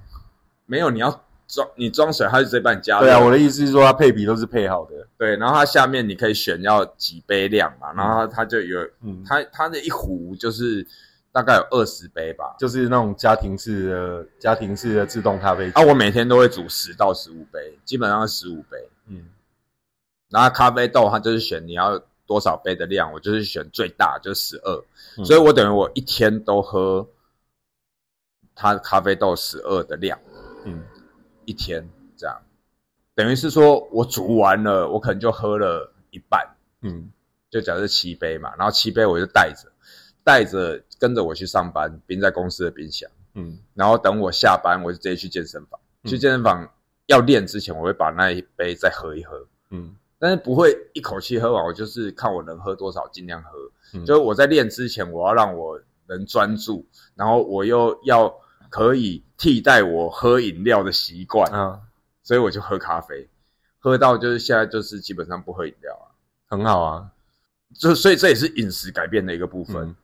[0.67, 1.11] 没有，你要
[1.49, 3.01] 装，你装水，它就直接帮你加。
[3.01, 4.93] 对啊，我的意思是说，它配比都是配好的。
[5.19, 10.87] 对，然后它下面你可以选要几杯量嘛，然后它就有，嗯，它它的一壶就是
[11.37, 15.73] 大概有二十杯吧，就是那种家庭式的家庭式的自动咖啡机。
[15.73, 18.89] 啊，我每天都会煮十到十五杯，基本上是十五杯。
[19.09, 19.29] 嗯，
[20.31, 22.03] 然后咖啡豆它就是选你要。
[22.29, 27.07] 多少杯的量，我就是选最大，就是十二，所以我等于我一天都喝
[28.53, 30.19] 它咖啡豆十二的量，
[30.65, 30.83] 嗯，
[31.45, 32.37] 一天这样，
[33.15, 36.45] 等于是说我煮完了，我可能就喝了一半，
[36.81, 37.13] 嗯，
[37.49, 39.71] 就假设七杯嘛，然后七杯我就带着，
[40.27, 46.69] 带着跟着我去上班，冰在公司的冰箱，嗯，然后等我下班，我就直接去健身房，去健身房
[47.07, 49.95] 要练之前，我会把那一杯再喝一喝，嗯。
[50.19, 53.51] 但是不会一口气喝完，我就是看我能喝多少，尽量喝。
[54.05, 56.85] 就是我在练之前，我要让我能专注，
[57.15, 58.35] 然后我又要
[58.71, 61.49] 可以替代我喝饮料的习惯。
[61.53, 61.79] 啊，
[62.23, 63.29] 所以我就喝咖啡，
[63.79, 66.11] 喝到就是现在就是基本上不喝饮料啊，
[66.49, 67.11] 很好啊。
[67.79, 69.95] 就所以这也是饮食改变的一个部分，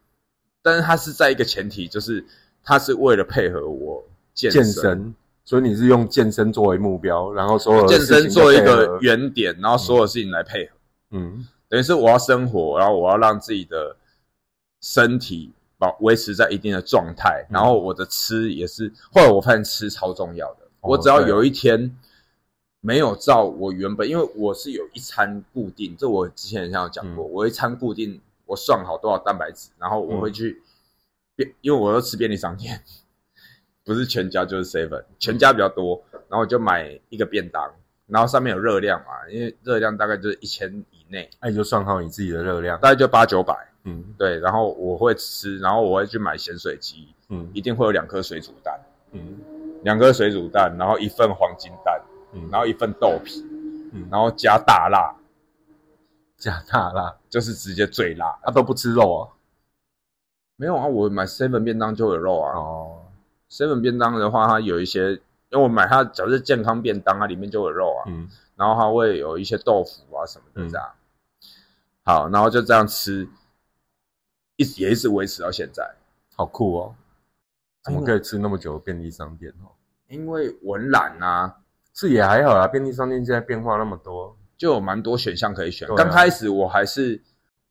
[0.63, 2.25] 但是它是在一个前提，就是
[2.63, 5.15] 它是为了配合我健身。
[5.45, 10.73] 所以你是用健身作为目标，然后所有健身做一个原点，然后所有事情来配合。
[11.11, 13.97] 嗯，等于是我要生活，然后我要让自己的
[14.81, 18.93] 身体保维持在一定的状态，然后我的吃也是。
[19.13, 21.93] 后来我发现吃超重要的，我只要有一天
[22.81, 28.21] 没有照我原本，因为我是有一餐固定，这我之前好像有讲过，我一餐固定，
[28.53, 30.63] 我算好多少蛋白质，然后我会去
[31.35, 32.83] 便，因为我要吃便利商店。
[33.85, 37.69] 不是全家就是 seven，全家比较多，然后我就买一个便当，
[38.07, 48.79] 然后上面有热量嘛，因为热量大概就是一千以内，那你就算好你自己的热量，大概就八九百，嗯，对，然后我会吃，然后我会去买咸水鸡，嗯，一定会有两颗水煮蛋，
[49.11, 49.41] 嗯，
[49.83, 52.01] 两颗水煮蛋，然后一份黄金蛋，
[52.35, 53.45] 嗯，然后一份豆皮，
[53.93, 55.13] 嗯，然后加大辣，
[56.43, 59.23] 加大辣就是直接最辣，他都不吃肉啊？
[60.57, 63.05] 没有啊，我买 seven 便当就有肉啊，哦。
[63.49, 65.21] seven 便当的话，它有一些，因
[65.53, 70.93] 为我买它，假设健康便当啊，里面就有肉啊，嗯，然后它会有一些豆腐啊什么的这样，
[72.03, 73.29] 好，然后就这样吃，
[74.57, 75.95] 一直也一直维持到现在，
[76.35, 76.97] 好酷哦，
[77.85, 79.71] 怎么可以吃那么久便利商店哦？
[80.09, 81.61] 因为我懒啊，
[81.95, 85.89] 是也还好啊，便利商店现在变化那么多，就有蛮多选项可以选。
[85.97, 87.21] 刚开始我还是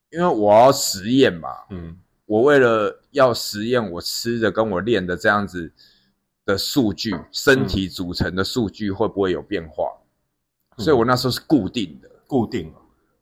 [0.09, 1.97] 因为我要实验嘛，嗯。
[2.25, 5.71] 我为了要实验我吃的跟我练的这样子
[6.45, 9.85] 的数据，身体组成的数据会不会有变化？
[10.79, 12.73] 所以我那时候是固定的，固定，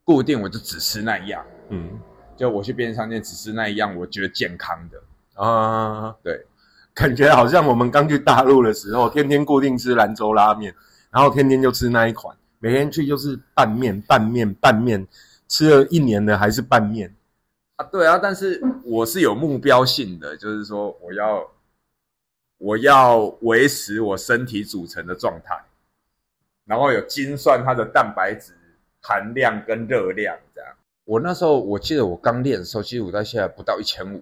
[0.04, 1.46] 固定，我就只吃那一样。
[1.70, 2.00] 嗯，
[2.36, 6.16] 就我去便利商店只吃那一样，我觉得健康的啊。
[6.24, 6.44] 对，
[6.96, 10.74] 感觉好像我们刚去大陆的时候，天天固定吃兰州拉面，
[11.12, 15.08] 然后天天就吃那一款，每天去就是拌面、拌面、拌面，
[15.48, 17.16] 吃了一年的还是拌面。
[17.78, 21.50] 啊，对啊，但是我是有目标性的，就是说我要
[22.58, 25.58] 我要维持我身体组成的状态，
[26.66, 28.54] 然后有精算它的蛋白质
[29.02, 30.76] 含量跟热量这样。
[31.06, 34.22] 我那时候我记得我刚练的时候，其实我到现在不到一千五，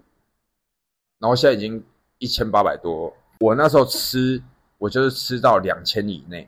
[1.18, 1.84] 然后现在已经
[2.20, 3.12] 一千八百多。
[3.40, 4.42] 我那时候吃，
[4.78, 6.48] 我就是吃到两千以内，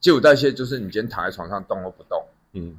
[0.00, 2.78] 基础代谢就是你今天躺在床上动都不动，嗯，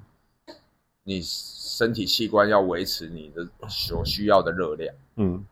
[1.03, 5.45] 你身体器官要维持你的所需要的热量，嗯，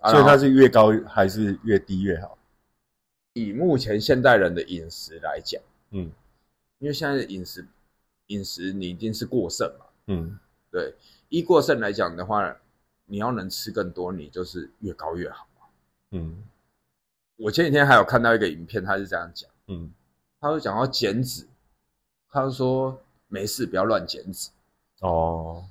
[0.00, 2.36] 所以它是越高还是越低越好？
[3.34, 6.10] 以目前现代人的饮食来讲，嗯，
[6.80, 7.66] 因为现在的饮食
[8.26, 10.38] 饮食你一定是过剩嘛，嗯，
[10.70, 10.94] 对，
[11.28, 12.56] 一过剩来讲的话，
[13.06, 15.46] 你要能吃更多，你就是越高越好。
[16.10, 16.42] 嗯，
[17.36, 19.90] 我前几天还有看到一个影片，他是这样讲，嗯，
[20.42, 21.46] 他会讲到减脂，
[22.28, 24.50] 他就说没事不要乱减脂，
[25.00, 25.64] 哦，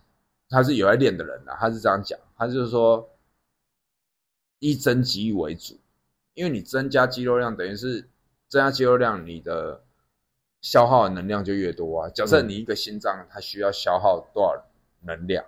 [0.49, 3.10] 他是有在练的人啊，他是这样讲，他就是说
[4.60, 5.77] 以增肌为主。
[6.34, 8.07] 因为你增加肌肉量，等于是
[8.47, 9.84] 增加肌肉量，你的
[10.62, 12.10] 消耗的能量就越多啊。
[12.10, 14.65] 假设你一个心脏它需要消耗多少
[15.01, 15.43] 能量，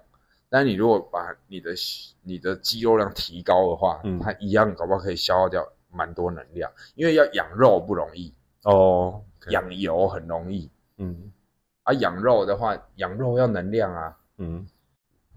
[0.50, 1.74] 但你如果把你的
[2.24, 6.70] 你的肌肉量提高的话，它一样搞不好可以消耗掉蛮多能量。
[6.96, 8.34] 因为要养肉不容易
[8.64, 10.70] 哦，养油很容易。
[10.98, 11.32] 嗯，
[11.84, 14.18] 啊，养肉的话，养肉要能量啊。
[14.38, 14.66] 嗯，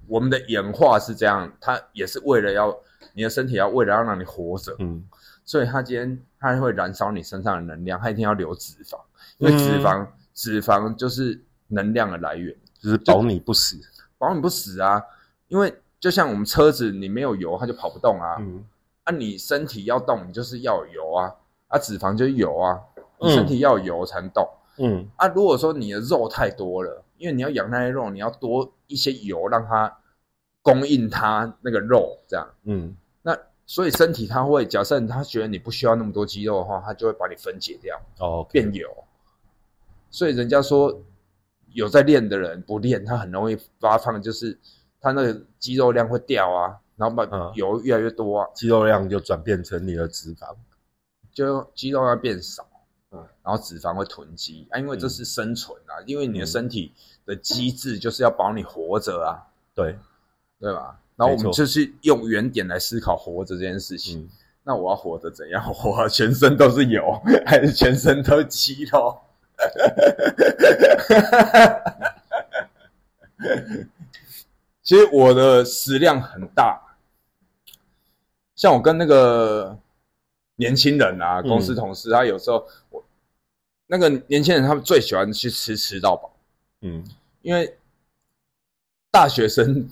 [0.06, 2.76] 我们的演化是这样，它也是为了要
[3.14, 4.74] 你的身体要为了要让你活着。
[4.78, 5.04] 嗯。
[5.44, 8.98] 所以它今天它会燃烧你身上的能量，它一定要留脂肪，
[9.38, 13.76] 因为脂肪脂肪就是能量的来源，就是保你不死，
[14.18, 15.00] 保你不死啊！
[15.46, 18.36] 因为就像我们车子，你没有油它就跑不动啊。
[18.40, 18.64] 嗯，
[19.04, 21.32] 啊，你身体要动，你就是要有油啊，
[21.68, 22.80] 啊，脂肪就是油啊，
[23.20, 24.48] 你身体要油才能动。
[24.78, 29.98] 嗯，啊，如果说你的肉太多了，因为你要养那些肉，你要多一些油让它
[30.62, 32.46] 供应它那个肉，这样。
[32.64, 32.96] 嗯。
[33.22, 38.88] 那所以身体它会，假设它觉得你不需要那么多肌肉的话，它就会把你分解掉，哦，变油。
[40.10, 41.02] 所以人家说
[41.72, 44.58] 有在练的人不练，他很容易发胖，就是
[45.00, 50.54] 他那个肌肉量会掉啊，然后把油越来越多啊，肌肉量就转变成你的脂肪，
[51.32, 52.75] 就肌肉要变少，嗯，
[53.46, 56.92] 然后脂肪会囤积啊，因为这是生存啊，因为你的身体
[57.24, 59.96] 的机制就是要保你活着啊，对，
[60.58, 60.98] 对吧？
[61.14, 64.28] 然后我们就是用原点来思考活着这件事情。
[64.68, 65.62] 那我要活得怎样？
[65.72, 69.16] 活全身都是油，还是全身都肌肉？
[74.82, 76.82] 其实我的食量很大，
[78.56, 79.78] 像我跟那个
[80.56, 83.04] 年轻人啊，公司同事，他有时候我
[83.86, 86.34] 那个年轻人，他们最喜欢去吃吃到饱。
[86.82, 87.04] 嗯，
[87.42, 87.76] 因为
[89.10, 89.88] 大学生。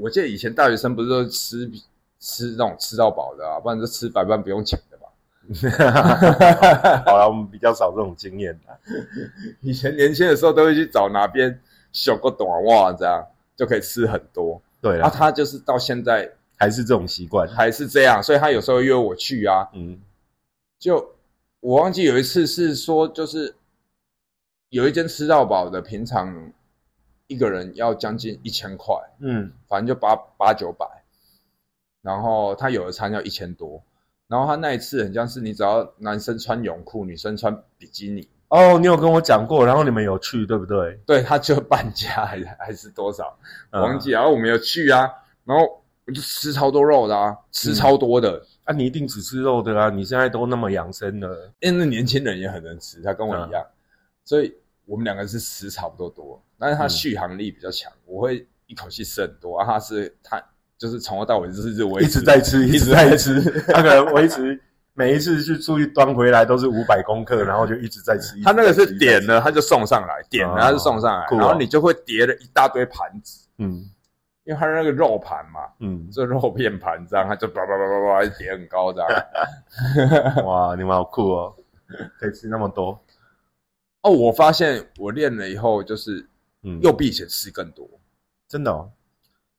[0.00, 1.70] 我记得以前大学生不是都吃
[2.18, 5.06] 吃那种吃到饱的啊，不然就吃白饭不用钱的吧？
[7.06, 8.76] 好了，我们比较少这种经验的。
[9.62, 11.60] 以前年轻的时候都会去找哪边
[11.92, 14.60] 小个短袜，这样就可以吃很多。
[14.80, 19.68] 对啊，他就是到现在还是这种习惯，还是这样，所以他有时候约我去啊。
[19.74, 20.00] 嗯，
[20.80, 21.14] 就
[21.64, 23.56] 我忘记有一次是说，就是
[24.68, 26.52] 有一间吃到饱的，平常。
[27.26, 30.86] 一个人要将近一千块，嗯，反正就八八九百，
[32.02, 33.82] 然后他有的餐要一千多，
[34.28, 38.28] 然后他那一次很像是你只要男生穿泳裤，女生穿比基尼。
[38.48, 41.00] 哦，你有跟我讲过，然后你们有去对不对？
[41.06, 43.38] 对，他就半价还还是多少，
[43.70, 44.10] 忘记。
[44.10, 45.10] 然后我们有去啊，
[45.44, 53.62] 然后我就吃超多肉的啊，吃超多的啊，你一定只吃肉的啊，你现在都那么养生了，因为那年轻人也很能吃，他跟我一样，
[54.24, 54.54] 所以
[54.86, 56.42] 我们两个是吃差不多多。
[56.58, 59.58] 但是他续航力比较强，我会一口气吃很多。
[59.58, 60.42] 啊，他是他
[60.78, 61.70] 就是从头到尾就是
[62.02, 63.40] 一直在吃，一直在吃。
[63.68, 64.58] 他可能维持
[64.94, 68.40] 每一次去出去端回来都是五百公克，然后就一直在吃。
[68.42, 73.46] 他那个是点了，他就送上来，点了他就送上来，然后你就会叠了一大堆盘子。
[73.58, 73.84] 嗯，
[74.44, 80.44] 因为它是那个肉盘嘛，嗯，这肉片盘这样，它就叭叭叭叭叭叠很高这样。
[80.46, 81.54] 哇，你们好酷哦，
[82.18, 82.98] 可以吃那么多。
[84.02, 86.28] 哦，我发现我练了以后就是。
[86.80, 87.86] 又比以前吃更多，
[88.48, 88.90] 真的，哦，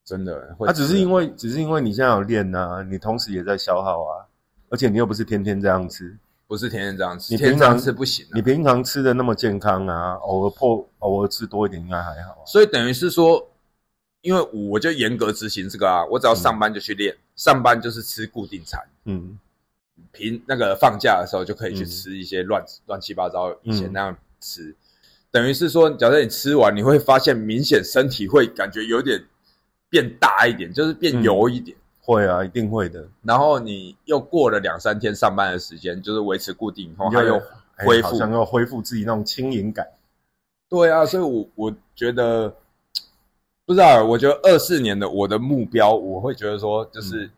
[0.04, 0.56] 真的。
[0.58, 4.26] 他只是因为，只是因为你现在有练呐，你同时也在消耗啊，
[4.70, 6.18] 而且你又不是天天这样吃，
[6.48, 8.26] 不是天天这样吃，你平常吃不行。
[8.34, 12.42] 你平常吃的那么健康啊，偶尔破，偶尔吃多一点应该还好。
[12.44, 13.40] 所以等于是说，
[14.22, 19.38] 因为我就严格执行这个啊，我只要上班就去练，上班就是吃固定餐，嗯，
[20.12, 24.74] 平那个放假的时候就可以去吃一些乱乱七八糟以前那样吃。
[25.30, 29.22] 等于是说，假设你吃完，你会发现明显身体会感觉有点
[29.90, 31.76] 变大一点，就是变油一点。
[32.00, 33.06] 会啊，一定会的。
[33.22, 37.42] 然后你又过了两三天上班的时间，就是维持固定以后，它又
[37.78, 39.86] 恢复，想要恢复自己那种轻盈感。
[40.68, 42.54] 对啊，所以我我觉得
[43.66, 47.30] 不知道，我觉得二四年的我的目标，我会觉得说，就是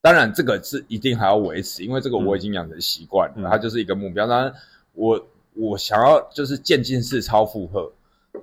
[0.00, 4.28] 当然这个是一定还要维持，因为这个我已经养成习惯了，它就是一个目标。
[4.28, 4.54] 当然
[4.92, 5.26] 我。
[5.58, 7.90] 我想要就是渐进式超负荷，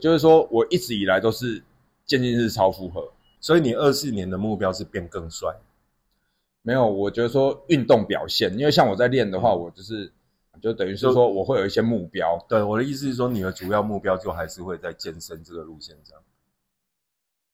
[0.02, 1.62] 就是说我一直以来都是
[2.08, 3.08] 渐进式超负荷，
[3.40, 5.56] 所以你二四年的目标是变更帅？
[6.64, 10.12] 没有，我觉得说运动表现，因为像我在练的话，我就是
[10.60, 12.44] 就等于是说我会有一些目标。
[12.50, 16.18] 对，我的意思是说，你的主要目标就还是会在健身这个路线上，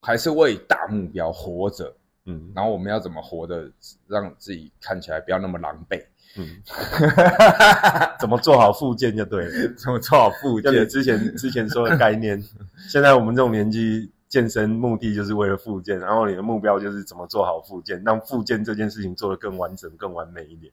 [0.02, 1.96] 还是为大目标活着。
[2.26, 3.72] 嗯，然后我们要怎么活的，
[4.08, 6.04] 让自己看起来不要那么狼狈？
[6.38, 6.62] 嗯，
[8.20, 10.88] 怎么做好复健就对了， 怎么做好复健？
[10.88, 12.40] 之前 之前说的概念，
[12.88, 20.72] 现在我们这种年纪健身目的就是为了复健，然后你的目标就是怎么做好复健，让复健这件事情做得更完整、更完美一点。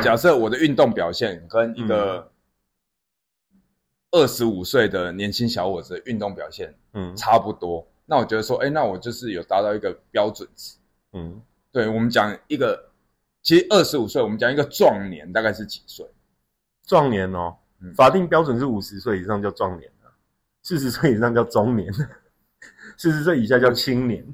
[0.00, 2.30] 假设我的运动表现跟一个
[4.12, 10.76] 二十五岁的年轻小伙子运动表现，嗯，差不多，那我觉得说，哎，那我就是有达到一个标准值。
[11.12, 11.40] 嗯，
[11.72, 12.90] 对，我们讲一个，
[13.42, 16.06] 其实二十五岁，我们讲一个壮年大概是几岁？
[16.86, 17.56] 壮年哦，
[17.96, 19.90] 法定标准是五十岁以上叫壮年
[20.62, 21.92] 四十岁以上叫中年，
[22.96, 24.26] 四十岁以下叫青年，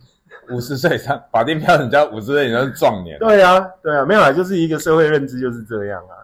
[0.49, 3.19] 五十岁以上法定标准叫五十岁以上是壮年。
[3.19, 6.15] 对啊，对啊，没有啊，就是一个社会认知就是这样啊。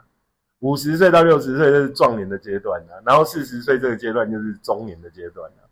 [0.60, 5.65] 五十岁到六十岁这是壮年的阶段啊，然后四十岁这个阶段就是中年的阶段啊。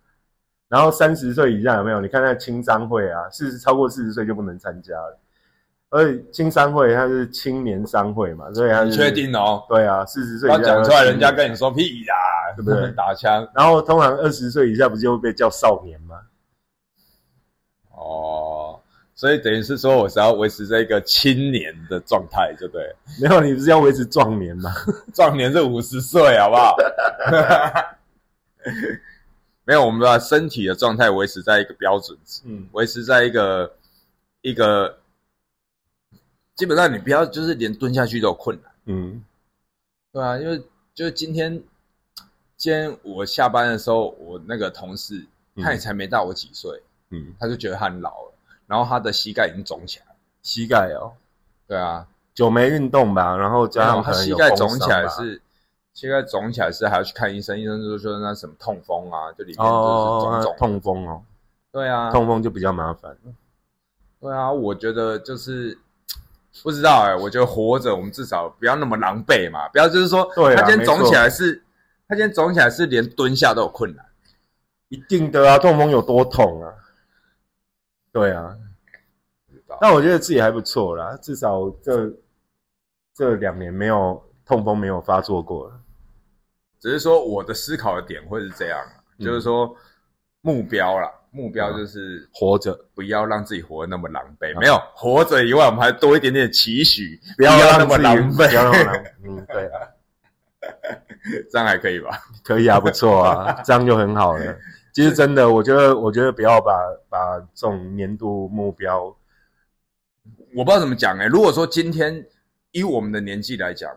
[0.75, 2.01] 然后三十岁以下有没有？
[2.01, 5.21] 你看那青商会啊，四十超过四十岁就不能参加了。
[5.91, 9.63] 而且青商会它是青年商会嘛，所以它确定哦。
[9.69, 12.15] 对啊，四十岁他讲出来，人家跟你说屁呀，
[12.57, 12.91] 对不对？
[12.97, 13.49] 打枪。
[13.55, 16.17] 然后通常二十岁以下不就会被叫少年吗？
[17.97, 18.81] 哦，
[19.15, 22.93] 所以等于是说我是要维持这一个青年的状态，对不对？
[23.23, 24.73] 没有，你不是要维持壮年吗？
[25.15, 26.77] 壮年是五十岁，好不好？
[29.67, 33.75] 没有，我们把身体的状态维持在一个标准值，嗯，维持在一个
[34.43, 34.99] 一个，
[36.55, 39.25] 基本上你不要就是连蹲下去都有困难，嗯，
[40.13, 40.63] 对啊，因为
[40.95, 41.63] 就是今天
[42.59, 45.25] 今天我下班的时候，我那个同事
[45.57, 48.35] 他也才没大我几岁，嗯，他就觉得他很老了，
[48.67, 50.07] 然后他的膝盖已经肿起来，
[50.43, 51.13] 膝盖哦，
[51.67, 55.41] 对啊，久没运动吧，然后加上他膝盖肿起来是。
[55.95, 59.71] 现在肿起来是还要去看医生，医生就说那什么痛风啊，就里面就是
[60.25, 60.57] 肿肿。
[60.59, 61.23] 痛风哦，
[61.71, 63.17] 对啊，痛风就比较麻烦。
[64.21, 65.79] 对啊，我觉得就是
[66.65, 71.63] 不知道哎，我觉得活着我们至少不要那么狼狈嘛，不要就是说，他今天肿起来是，
[72.09, 74.05] 他今天肿起来是连蹲下都有困难，
[74.89, 76.75] 一定的啊，痛风有多痛啊？
[78.11, 78.57] 对啊，
[79.81, 82.13] 但我觉得自己还不错啦，至少这
[83.15, 85.81] 这两年没有痛风没有发作过了。
[86.85, 88.79] 只是说我的思考的点会是这样，
[89.19, 89.75] 就是说
[90.43, 94.55] 目标啦，目标就是活着，不要让自己活得那么狼狈。
[94.61, 98.49] 没有活着以外，我们还多一点点期许，不要那么狼狈。
[98.49, 99.81] 不要那么狼嗯，对啊，
[101.51, 102.21] 这样还可以吧？
[102.43, 104.55] 可以啊，不错啊，这样就很好了。
[104.93, 106.71] 其实真的，我觉得，我觉得不要把
[107.09, 109.05] 把这种年度目标，
[110.55, 111.25] 我不知道怎么讲哎。
[111.25, 112.27] 如果说今天
[112.73, 113.91] 以我们的年纪来讲，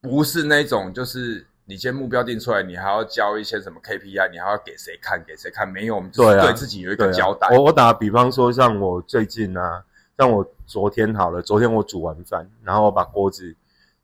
[0.00, 1.46] 不是那种就是。
[1.68, 4.30] 你先目标定出来，你还要交一些什么 KPI？
[4.30, 5.20] 你还要给谁看？
[5.26, 5.68] 给谁看？
[5.68, 7.48] 没有，我们就是对自己有一个交代。
[7.48, 9.84] 我我打比方说，像我最近啊，
[10.16, 13.52] 像我昨天好了，昨天我煮完饭，然后我把锅子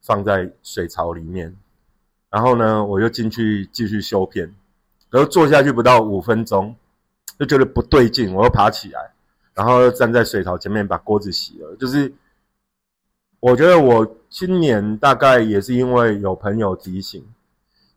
[0.01, 1.57] 放在水槽里面，
[2.31, 4.53] 然后呢，我又进去继续修片，
[5.09, 6.75] 然后坐下去不到五分钟，
[7.39, 9.13] 就觉得不对劲，我又爬起来，
[9.55, 11.77] 然后站在水槽前面把锅子洗了。
[11.77, 12.13] 就是
[13.39, 17.25] 我觉得我今年大概也是因为有朋友提醒。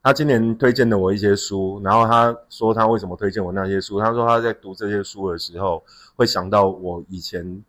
[0.05, 3.99] 他今年推荐了我一些书，然后他说他为什么推荐我那些书？
[3.99, 5.83] 他说他在读这些书的时候，
[6.15, 7.65] 会想到我以前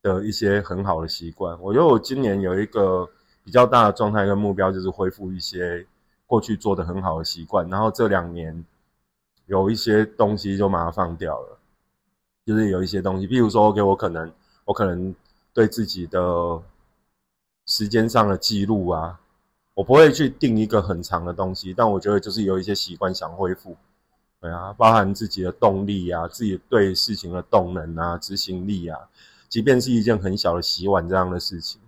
[0.00, 1.60] 的一些很好的习惯。
[1.60, 3.04] 我觉得我今年有一个
[3.42, 5.84] 比较大的状态跟目标，就是恢复一些
[6.28, 7.68] 过去做的很好的习惯。
[7.68, 8.64] 然后这两年
[9.46, 11.58] 有一些东西就把它放掉了，
[12.46, 14.30] 就是有一些东西，比如说给我可能
[14.64, 15.12] 我可能
[15.52, 16.62] 对自己的
[17.66, 19.18] 时间上的记录啊。
[19.74, 23.76] 我不会去定一个很长的东西，但我觉得就是有一些习惯想恢复，
[24.40, 28.96] 对啊，包含自己的动力啊，自己对事情的动能啊，执行力啊，
[29.48, 31.80] 即便是一件很小的洗碗这样的事情，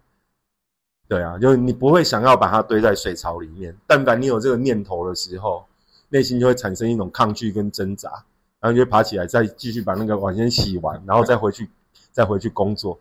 [1.06, 5.64] 对啊，就是你不会想要把它堆在水槽里面，但凡你有这个念头的时候，
[6.08, 8.10] 内心就会产生一种抗拒跟挣扎，
[8.58, 11.70] 然后就爬起来再继续把那个碗先洗完，然后再回去
[12.10, 12.98] 再回去工作，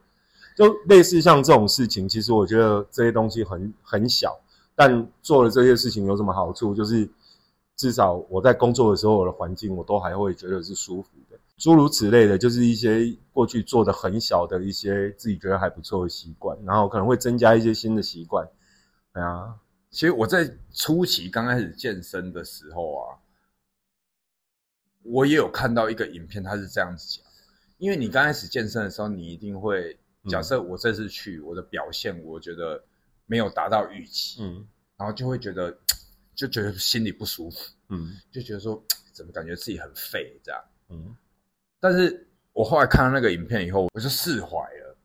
[0.55, 4.39] 就类似像这种事情，其实我觉得这些东西很很小。
[4.75, 6.75] 但做了这些事情有什么好处？
[6.75, 7.09] 就是
[7.75, 11.39] 至少我在工作的时候，我的环境我都还会觉得是舒服的。
[11.57, 18.45] 诸如此类的，就是一些过去做的很小的一些自己觉得还不错的习惯，然后可能会增加一些新的习惯。
[19.13, 19.55] 哎呀，
[19.89, 23.15] 其实我在初期刚开始健身的时候啊，
[25.03, 27.25] 我也有看到一个影片，他是这样子讲。
[27.77, 29.97] 因为你刚开始健身的时候，你一定会
[30.27, 32.83] 假设我这次去我的表现，我觉得
[33.25, 34.67] 没有达到预期，嗯，
[34.97, 35.75] 然后就会觉得
[36.35, 37.57] 就觉得心里不舒服，
[37.89, 41.15] 嗯，就觉得说 怎么感觉自己很废这样，嗯。
[41.79, 44.97] 但是我后来看了那个影片以后，我就释怀了，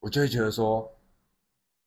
[0.00, 0.90] 我就会觉得说，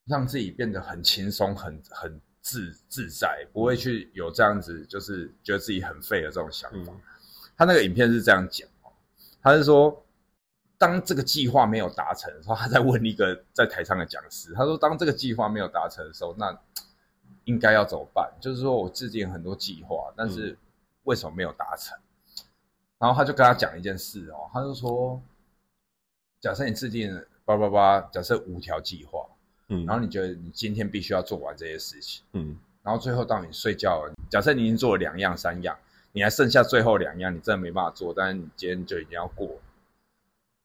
[0.06, 6.94] 让自己变得很轻松、很很自自在，不会去有这样子就是觉得自己很废的这种想法。
[7.58, 8.68] 他那个影片是这样讲
[9.42, 10.06] 他是说。
[10.82, 16.58] 当这个计划没有达成的时候，他在问一个在台上的讲师，他说：“当这个计划没有达成的时候，那
[17.44, 18.34] 应该要怎么办？
[18.42, 20.58] 就是说我制定很多计划，但是
[21.04, 21.96] 为什么没有达成？”
[22.98, 25.22] 然后他就跟他讲一件事哦，他就说
[26.42, 29.24] ：“假设你制定叭叭叭，假设五条计划，
[29.68, 35.78] 嗯，然后你觉得你今天必须要做完这些事情，嗯，然后最后到你睡觉，假设你已经做了两样、三样，
[36.12, 39.48] 你还剩下最后两样，你真的没办法做，但是你今天就已经要过。”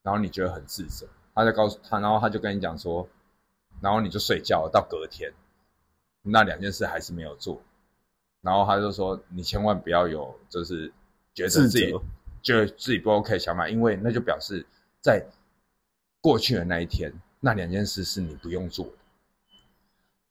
[0.06, 1.04] 然后你觉得很自责，
[1.34, 3.08] 他就告诉他，然后他就跟你讲说，
[3.80, 5.32] 然后你就睡觉到隔天，
[6.22, 7.60] 那两件事还是没有做，
[8.40, 10.92] 然后他就说你千万不要有就是
[11.34, 11.92] 觉得自己
[12.40, 14.64] 觉得自己不 OK 想法，因为那就表示
[15.00, 15.26] 在
[16.20, 18.92] 过去的那一天，那两件事是你不用做的。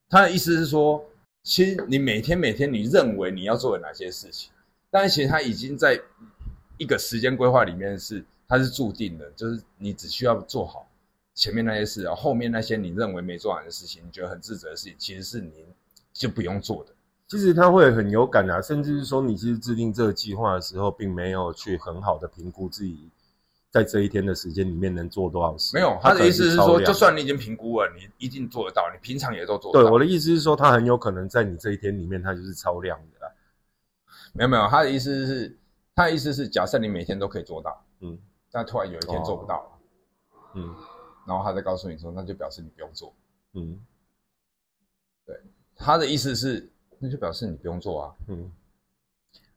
[0.08, 1.06] 他的意思是说，
[1.44, 4.54] 其实你每天每天你认为你要做的哪些事情，
[4.90, 6.02] 但是其实他已经在
[6.78, 8.24] 一个时间规划里面是。
[8.48, 10.88] 它是注定的，就是你只需要做好
[11.34, 15.66] 前面那些事，然后后面那些你认为没做完的事情，你觉得很自责的事情，其实是你
[16.14, 16.92] 就不用做的。
[17.28, 23.10] 其实他会很有感啊，甚至是说你其实制定这个计划的时候，并没有去很好的评估自己
[23.72, 25.76] 在这一天的时间里面能做多少事。
[25.76, 29.74] 没有，他的意思是说，就算你已经评估了，你一定做得到，你平常也都做。
[29.74, 33.32] 对，我的意思是说，他很有可能在你这一天里面，他就是超量的。
[34.34, 35.58] 没有没有，他的意思是，
[35.96, 38.18] 他的意思是，假设你每天都可以做到，嗯。
[38.56, 39.56] 但突然有一天做不到。
[39.56, 39.72] 了，
[40.54, 40.74] 嗯，
[41.28, 43.14] 然后他再告诉你说，那就表示你不用做，
[43.52, 43.78] 嗯，
[45.26, 45.38] 对，
[45.76, 48.50] 他的意思是，那就表示你不用做啊，嗯，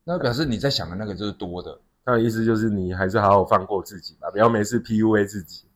[0.02, 5.68] 那表示你在想的那个就是多的，他的意思就是你还是好好放过自己吧，不要每次 PUA 自己。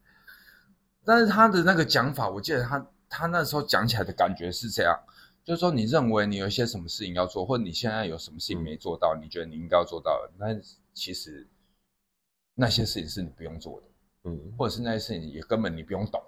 [1.04, 4.98] 但是他的那个讲法，我记得他他那时候讲起来的感觉是这样，
[5.44, 10.60] 就是说你认为你有一些什么事情要做，或者你现在有什么事情没做到，你觉得你应该要做到的，那
[10.92, 11.46] 其实。
[12.54, 16.22] 那些事情是你不用做的，嗯，或者是那些事情也根本你不用懂，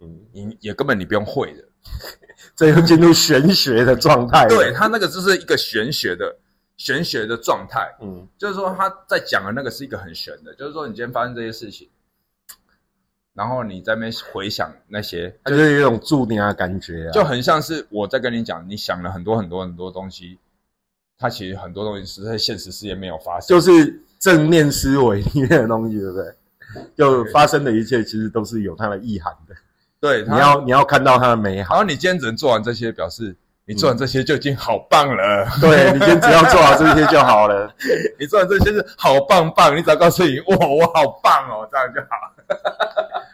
[0.00, 1.64] 嗯，你也根本你不用会的，
[2.54, 4.46] 这又进入玄学的状态。
[4.48, 6.36] 对他那个就是一个玄学的
[6.76, 11.88] 玄学的状态，嗯，就是说他在讲的那个是一个很玄的，就是说你今天发生这些事情，
[13.34, 20.38] 然后你在那边回想那些，就是有一种注定的感觉，就很像是我在跟你讲，你想了很多很多很多东西，
[21.18, 24.00] 它其实很多东西是在现实世界没有发生，就是。
[24.24, 26.34] 正面思维里面的东西，对不对？
[26.96, 29.54] 就发生的一切，其实都是有它的意涵的。
[30.00, 31.74] 对，你要你要看到它的美好。
[31.74, 35.46] 然后你今天只能做完这些，表示你做完这些就已经好棒了。
[35.60, 37.70] 对你今天只要做好这些就好了。
[38.18, 42.08] 你做完这些是好棒棒，你只要告诉你，哇，我好棒哦，这样就好。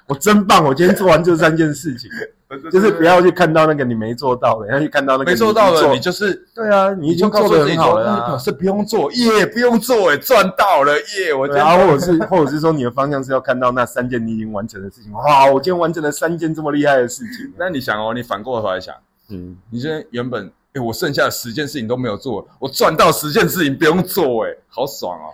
[0.08, 0.64] 我真棒！
[0.64, 2.10] 我今天做完这三件事情，
[2.72, 11.32] 就是不要去看到那个你没做到的，要去看到那个没做到的，你就是对啊，你已经做的很好了，是不用做耶，不用做哎，赚到了耶！
[11.32, 15.46] 我然后或者是 或者是说你的方向是要看到那三件你已经完成的事情，哇！
[15.46, 17.52] 我今天完成了三件这么厉害的事情。
[17.56, 18.94] 那你想哦，你反过头来想，
[19.28, 25.30] 嗯，你今天原本哎，我剩下的十件事情都没有做，我赚到十件事情不用做哎，好爽哦！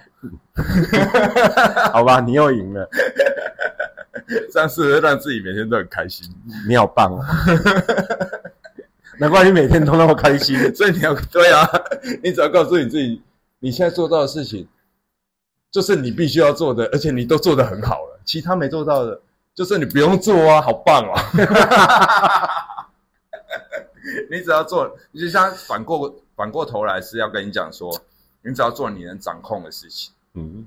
[1.93, 2.87] 好吧，你又赢了。
[4.53, 6.29] 这样是让自己每天都很开心。
[6.69, 7.27] 你好棒啊！
[9.19, 10.57] 难怪你每天都那么开心。
[10.75, 11.67] 所以你要对啊，
[12.23, 13.23] 你只要告诉你自己，
[13.59, 14.69] 你现在做到的事情，
[15.71, 18.21] 就是你必须要做的，而且你都做得很好了。
[18.25, 19.21] 其他没做到的，
[19.55, 21.23] 就是你不用做啊，好棒啊！
[24.31, 27.91] 你只要做，你就像反过反过头来是要跟你讲说，
[28.43, 30.13] 你只要做你能掌控的事情。
[30.35, 30.67] 嗯，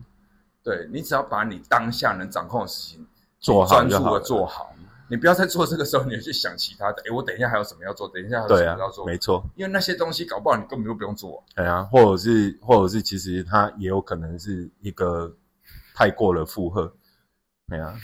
[0.64, 3.06] 对你只要把你当下能掌控的事情。
[3.40, 4.76] 做好专注的做好，
[5.10, 7.02] 你不要在做这个时候，你去想其他的。
[7.08, 8.08] 哎，我等一下还有什么要做？
[8.10, 9.06] 等一下还有什么要做？
[9.06, 11.44] 没错，因为那些东西搞不好你根本就不用做。
[11.56, 15.36] 对啊，或者是，或者是，其实它也有可能是一个
[15.96, 16.94] 太过了负荷。
[17.68, 17.96] 对啊，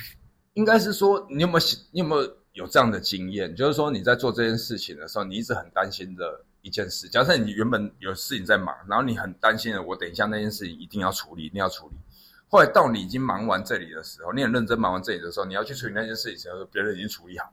[0.54, 1.60] 应该是说，你有没有
[1.92, 3.56] 你有没有有这样的经验？
[3.56, 7.10] 就是说你在做这件事情的时候，你一直很担心的一件事。
[7.10, 11.96] 假设你原本有事情在忙，然后你很担心的，我等一下那件事情一定要处理，一定要处理。
[12.48, 17.52] 后来到你已经忙完这里的时候，你很认真忙完这里的时候，你要去处理那件事情的时候，别人已经处理好，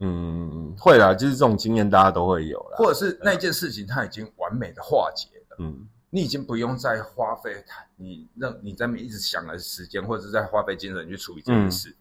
[0.00, 7.64] 嗯，会啦，就是这种经验大家都会有啦，或者是那件事情它已经完美的化解了，嗯，你已经不用再花费
[7.96, 11.96] 你让你在那一直想的时间，或者是在花费精神去处理这件事。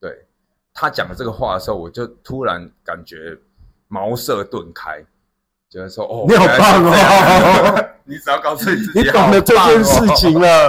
[0.00, 0.26] 对
[0.74, 3.38] 他讲的这个话的时候，我就突然感觉
[3.88, 5.04] 茅塞顿开。
[5.70, 7.88] 就是说，哦，你好棒哦！
[8.04, 10.68] 你只要告诉你自己，你懂得这件事情了，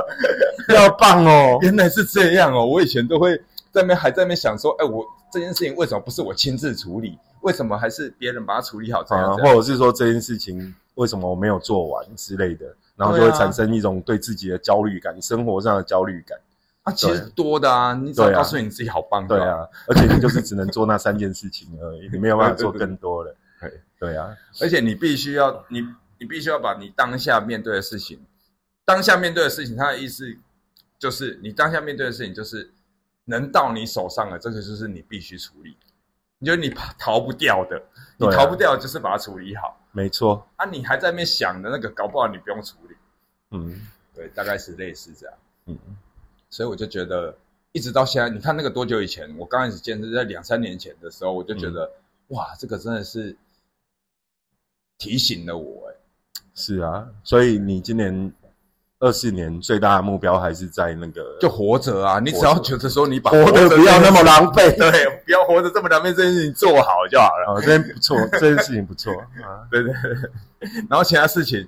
[0.74, 1.58] 要棒哦！
[1.62, 2.66] 原来是这样哦！
[2.66, 3.36] 我以前都会
[3.72, 7.18] 在那边还在那边想说，哎，我这件事情为什么不是我亲自处理？
[7.42, 9.04] 为什么还是别人把它处理好？
[9.04, 16.38] 这样，或者是说这件事情为什么我没有做完之类的，然后就会产生一种对自己的焦虑感，生活上的焦虑感。
[16.84, 17.94] 啊，其实多的啊！
[17.94, 23.34] 你只要告诉你自己好棒，对啊，而且你就是只能做那三件事情而已， 你没有办法做更多的。
[23.98, 25.82] 对啊，而且你必须要你
[26.20, 28.20] 你必须要把你当下面对的事情，
[28.84, 30.26] 当下面对的事情，它的意思
[31.04, 32.72] 就是你当下面对的事情就是
[33.26, 35.76] 能到你手上的，这个就是你必须处理，
[36.40, 37.84] 你觉得你逃不掉的，
[38.16, 40.48] 你逃不掉就是把它处理好，没错。
[40.56, 42.96] 啊，你还在那边想的那个，搞不好你不用处理。
[43.52, 43.86] 嗯，
[44.16, 45.36] 对，大概是类似这样。
[45.66, 45.78] 嗯，
[46.50, 47.38] 所以我就觉得
[47.74, 51.92] 一直到现在，你看那个多久以前，我刚开始健身在两三年前的时候，我就觉得
[52.30, 53.36] 哇，这个真的是。
[55.00, 55.96] 提醒了我，哎，
[56.54, 58.32] 是啊，所以你今年
[59.04, 62.20] 二四年最大的目标还是在那个就活着啊！
[62.20, 67.54] 你只要觉得说你把活着不要那么狼狈， 对，不要活着这么狼狈，这件事情做好就好了。
[67.54, 70.30] 哦，这件不错，这件事情不错啊， 对对对。
[70.90, 71.68] 然后其他事情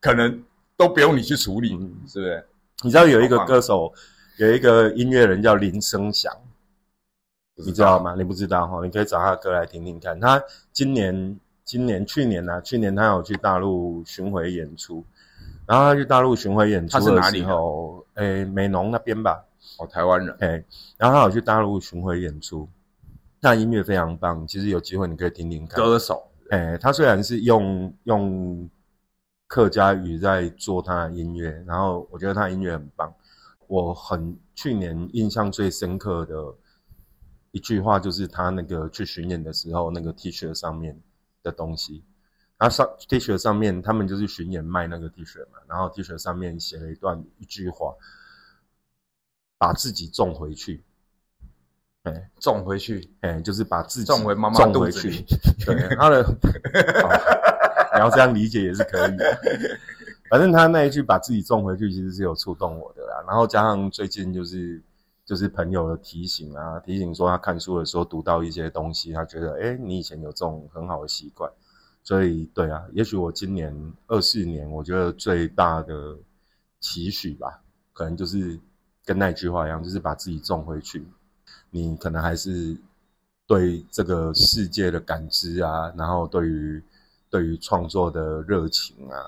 [0.00, 0.42] 可能
[0.76, 1.70] 都不用你去处理，
[2.06, 2.46] 是不是？
[2.82, 3.92] 你知道有一个歌手，
[4.38, 6.32] 有一个音乐人叫林声祥，
[7.56, 8.14] 你知道吗？
[8.16, 8.80] 你不知道哈？
[8.84, 10.18] 你可以找他的歌来听听看。
[10.20, 10.40] 他
[10.72, 11.36] 今年。
[11.62, 12.60] 今年、去年呢？
[12.62, 15.04] 去年他有去大陆巡回演出，
[15.70, 19.44] 然后他去大陆巡回演出的时候，诶，美浓那边吧，
[19.78, 20.64] 哦，台湾人，诶，
[20.98, 22.68] 然后他有去大陆巡回演出，
[23.38, 25.76] 那音乐非常棒，其实有机会你可以听听看。
[25.76, 28.68] 歌手，诶，他虽然是用用
[29.46, 33.14] 客家语在做他的音乐，然后我觉得他音乐很棒。
[33.68, 36.34] 我很去年印象最深刻的
[37.52, 41.00] 一句话，就是他那个去巡演的时候，那个 T 恤上面。
[41.42, 42.04] 的东西，
[42.60, 47.94] 然后上 T 恤上面，他们就是巡演卖那个 T 恤嘛，然后 T 恤上面写了一段一句话，
[49.56, 50.84] 把自己种回去，
[52.02, 54.56] 哎，种回去，哎，就是把自己种回妈妈
[54.90, 55.24] 去。
[55.64, 56.22] 对，他的，
[57.94, 59.38] 你要这样理解也是可以的。
[60.28, 63.24] 反正他那一句把自己种回去，其实是有触动我的啦。
[63.26, 64.82] 然后加上最近就是。
[65.26, 71.48] 就是朋友的提醒啊，提醒说他看书的时候读到一些东西，他觉得哎，你以前有这种很好的习惯，
[72.02, 73.74] 所以对啊，也许我今年
[74.06, 76.16] 二四年，我觉得最大的
[76.80, 78.58] 期许吧，可能就是
[79.04, 81.04] 跟那句话一样，就是把自己种回去。
[81.70, 82.76] 你可能还是
[83.46, 86.82] 对这个世界的感知啊，然后对于
[87.28, 89.24] 对于创作的热情啊，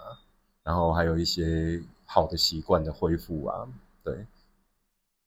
[0.64, 3.68] 然后还有一些好的习惯的恢复啊，
[4.02, 4.26] 对。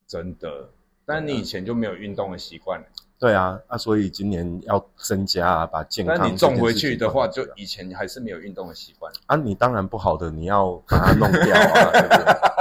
[0.08, 0.70] 真的，
[1.04, 2.84] 但你以前就没有运动的习惯
[3.18, 6.18] 对啊，啊，所以今年要增加啊，把健康。
[6.20, 9.36] 那你种回去的话，就以前还是没有运动的习惯啊。
[9.36, 11.92] 你当然不好的，你要把它弄掉啊。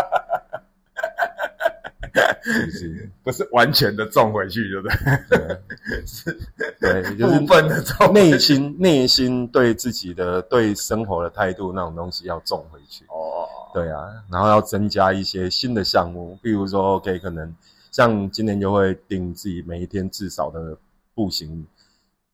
[2.44, 6.06] 不是，不是完全的种回去，对不对？
[6.06, 6.38] 是，
[6.78, 8.12] 对，就是 部分的种。
[8.12, 13.04] 内心，内心对自己的对生活的态度那种东西要种回去。
[13.08, 13.48] 哦。
[13.72, 17.52] 对啊，然后要增加一些新的项目，比如说，OK，可能
[17.94, 20.76] 像今年就会定自己每一天至少的
[21.14, 21.64] 步行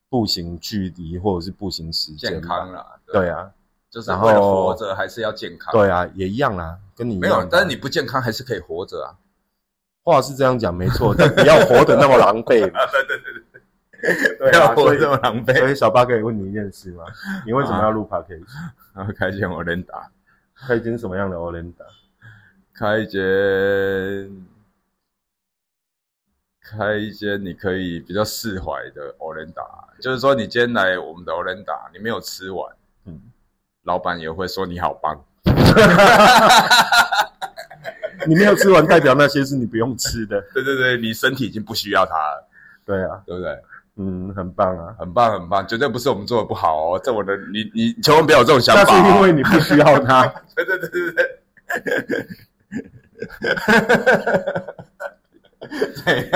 [0.09, 2.31] 步行距离或者是步行时间。
[2.33, 3.53] 健康啦，对啊，
[3.91, 5.71] 就是为了活着还是要健康。
[5.71, 9.13] 对啊，也一样啦，跟你没有，但是你不健康还是可以活着啊。
[10.03, 12.61] 话是这样讲没错，但不要活得那么狼狈。
[12.65, 12.71] 对
[13.07, 13.61] 对对
[14.01, 15.55] 对，不要活得那么狼狈。
[15.59, 17.05] 所以小八可以问你一件事吗？
[17.45, 18.47] 你为什么要录 podcast？
[18.97, 20.11] 然后开见我能打。
[20.55, 21.85] 开一间什么样的 Olinda？
[22.73, 23.21] 开一间，
[26.71, 29.67] 开一间你可以比较释怀的 Olinda，
[30.01, 32.73] 就是说你今天来我们的 Olinda，你没有吃完，
[33.07, 33.21] 嗯，
[33.83, 35.25] 老板也会说你好棒。
[38.27, 40.41] 你没有吃完，代表那些是你不用吃的。
[40.55, 42.49] 对对对，你身体已经不需要它了。
[42.85, 43.59] 对啊，对不对？
[43.97, 47.01] 嗯，很棒啊，很棒，很棒，绝对不是我们做的不好哦。
[47.03, 48.83] 这我的，你你千万不要有这种想法。
[48.85, 50.27] 那是因为你不需要它。
[50.55, 52.27] 对对对对对。
[55.61, 56.31] 对，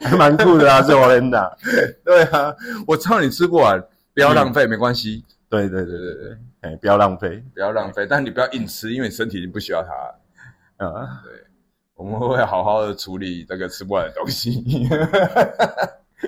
[0.00, 1.58] 还蛮酷的啊，这我认的。
[2.04, 2.54] 对啊，
[2.86, 3.78] 我知道你吃不完，
[4.14, 5.24] 不要浪费，没关系。
[5.48, 10.84] 对对对对对，哎，不要浪费，不要浪费，但你不要硬吃，因为身体已经不需要它。
[10.84, 11.32] 啊，对，
[11.94, 14.88] 我们会好好的处理这个吃不完的东西。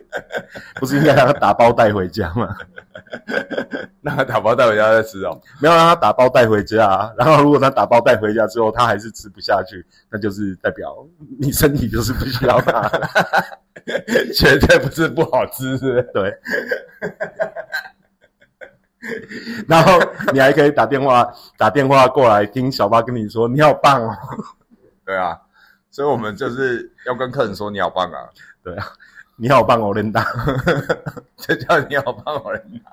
[0.76, 2.55] 不是应该让他打包带回家吗？
[4.03, 5.40] 让他打包带回家再吃哦。
[5.61, 10.94] 没有让他打包带回家，然后如果他打包带回家之后，他还是吃不下去，那就是代表
[11.38, 12.88] 你身体就是不需要他，
[14.34, 15.76] 绝对不是不好吃，
[16.12, 16.38] 对。
[19.68, 20.01] 然后
[20.32, 24.16] 你还可以打电话打电话过来听小八跟你说你好棒哦，
[25.05, 25.38] 对啊，
[25.92, 28.18] 所以我们就是要跟客人说你好棒啊，
[28.64, 28.84] 对啊，
[29.37, 30.24] 你好棒哦，琳达，
[31.37, 32.91] 这叫你好棒哦，琳达。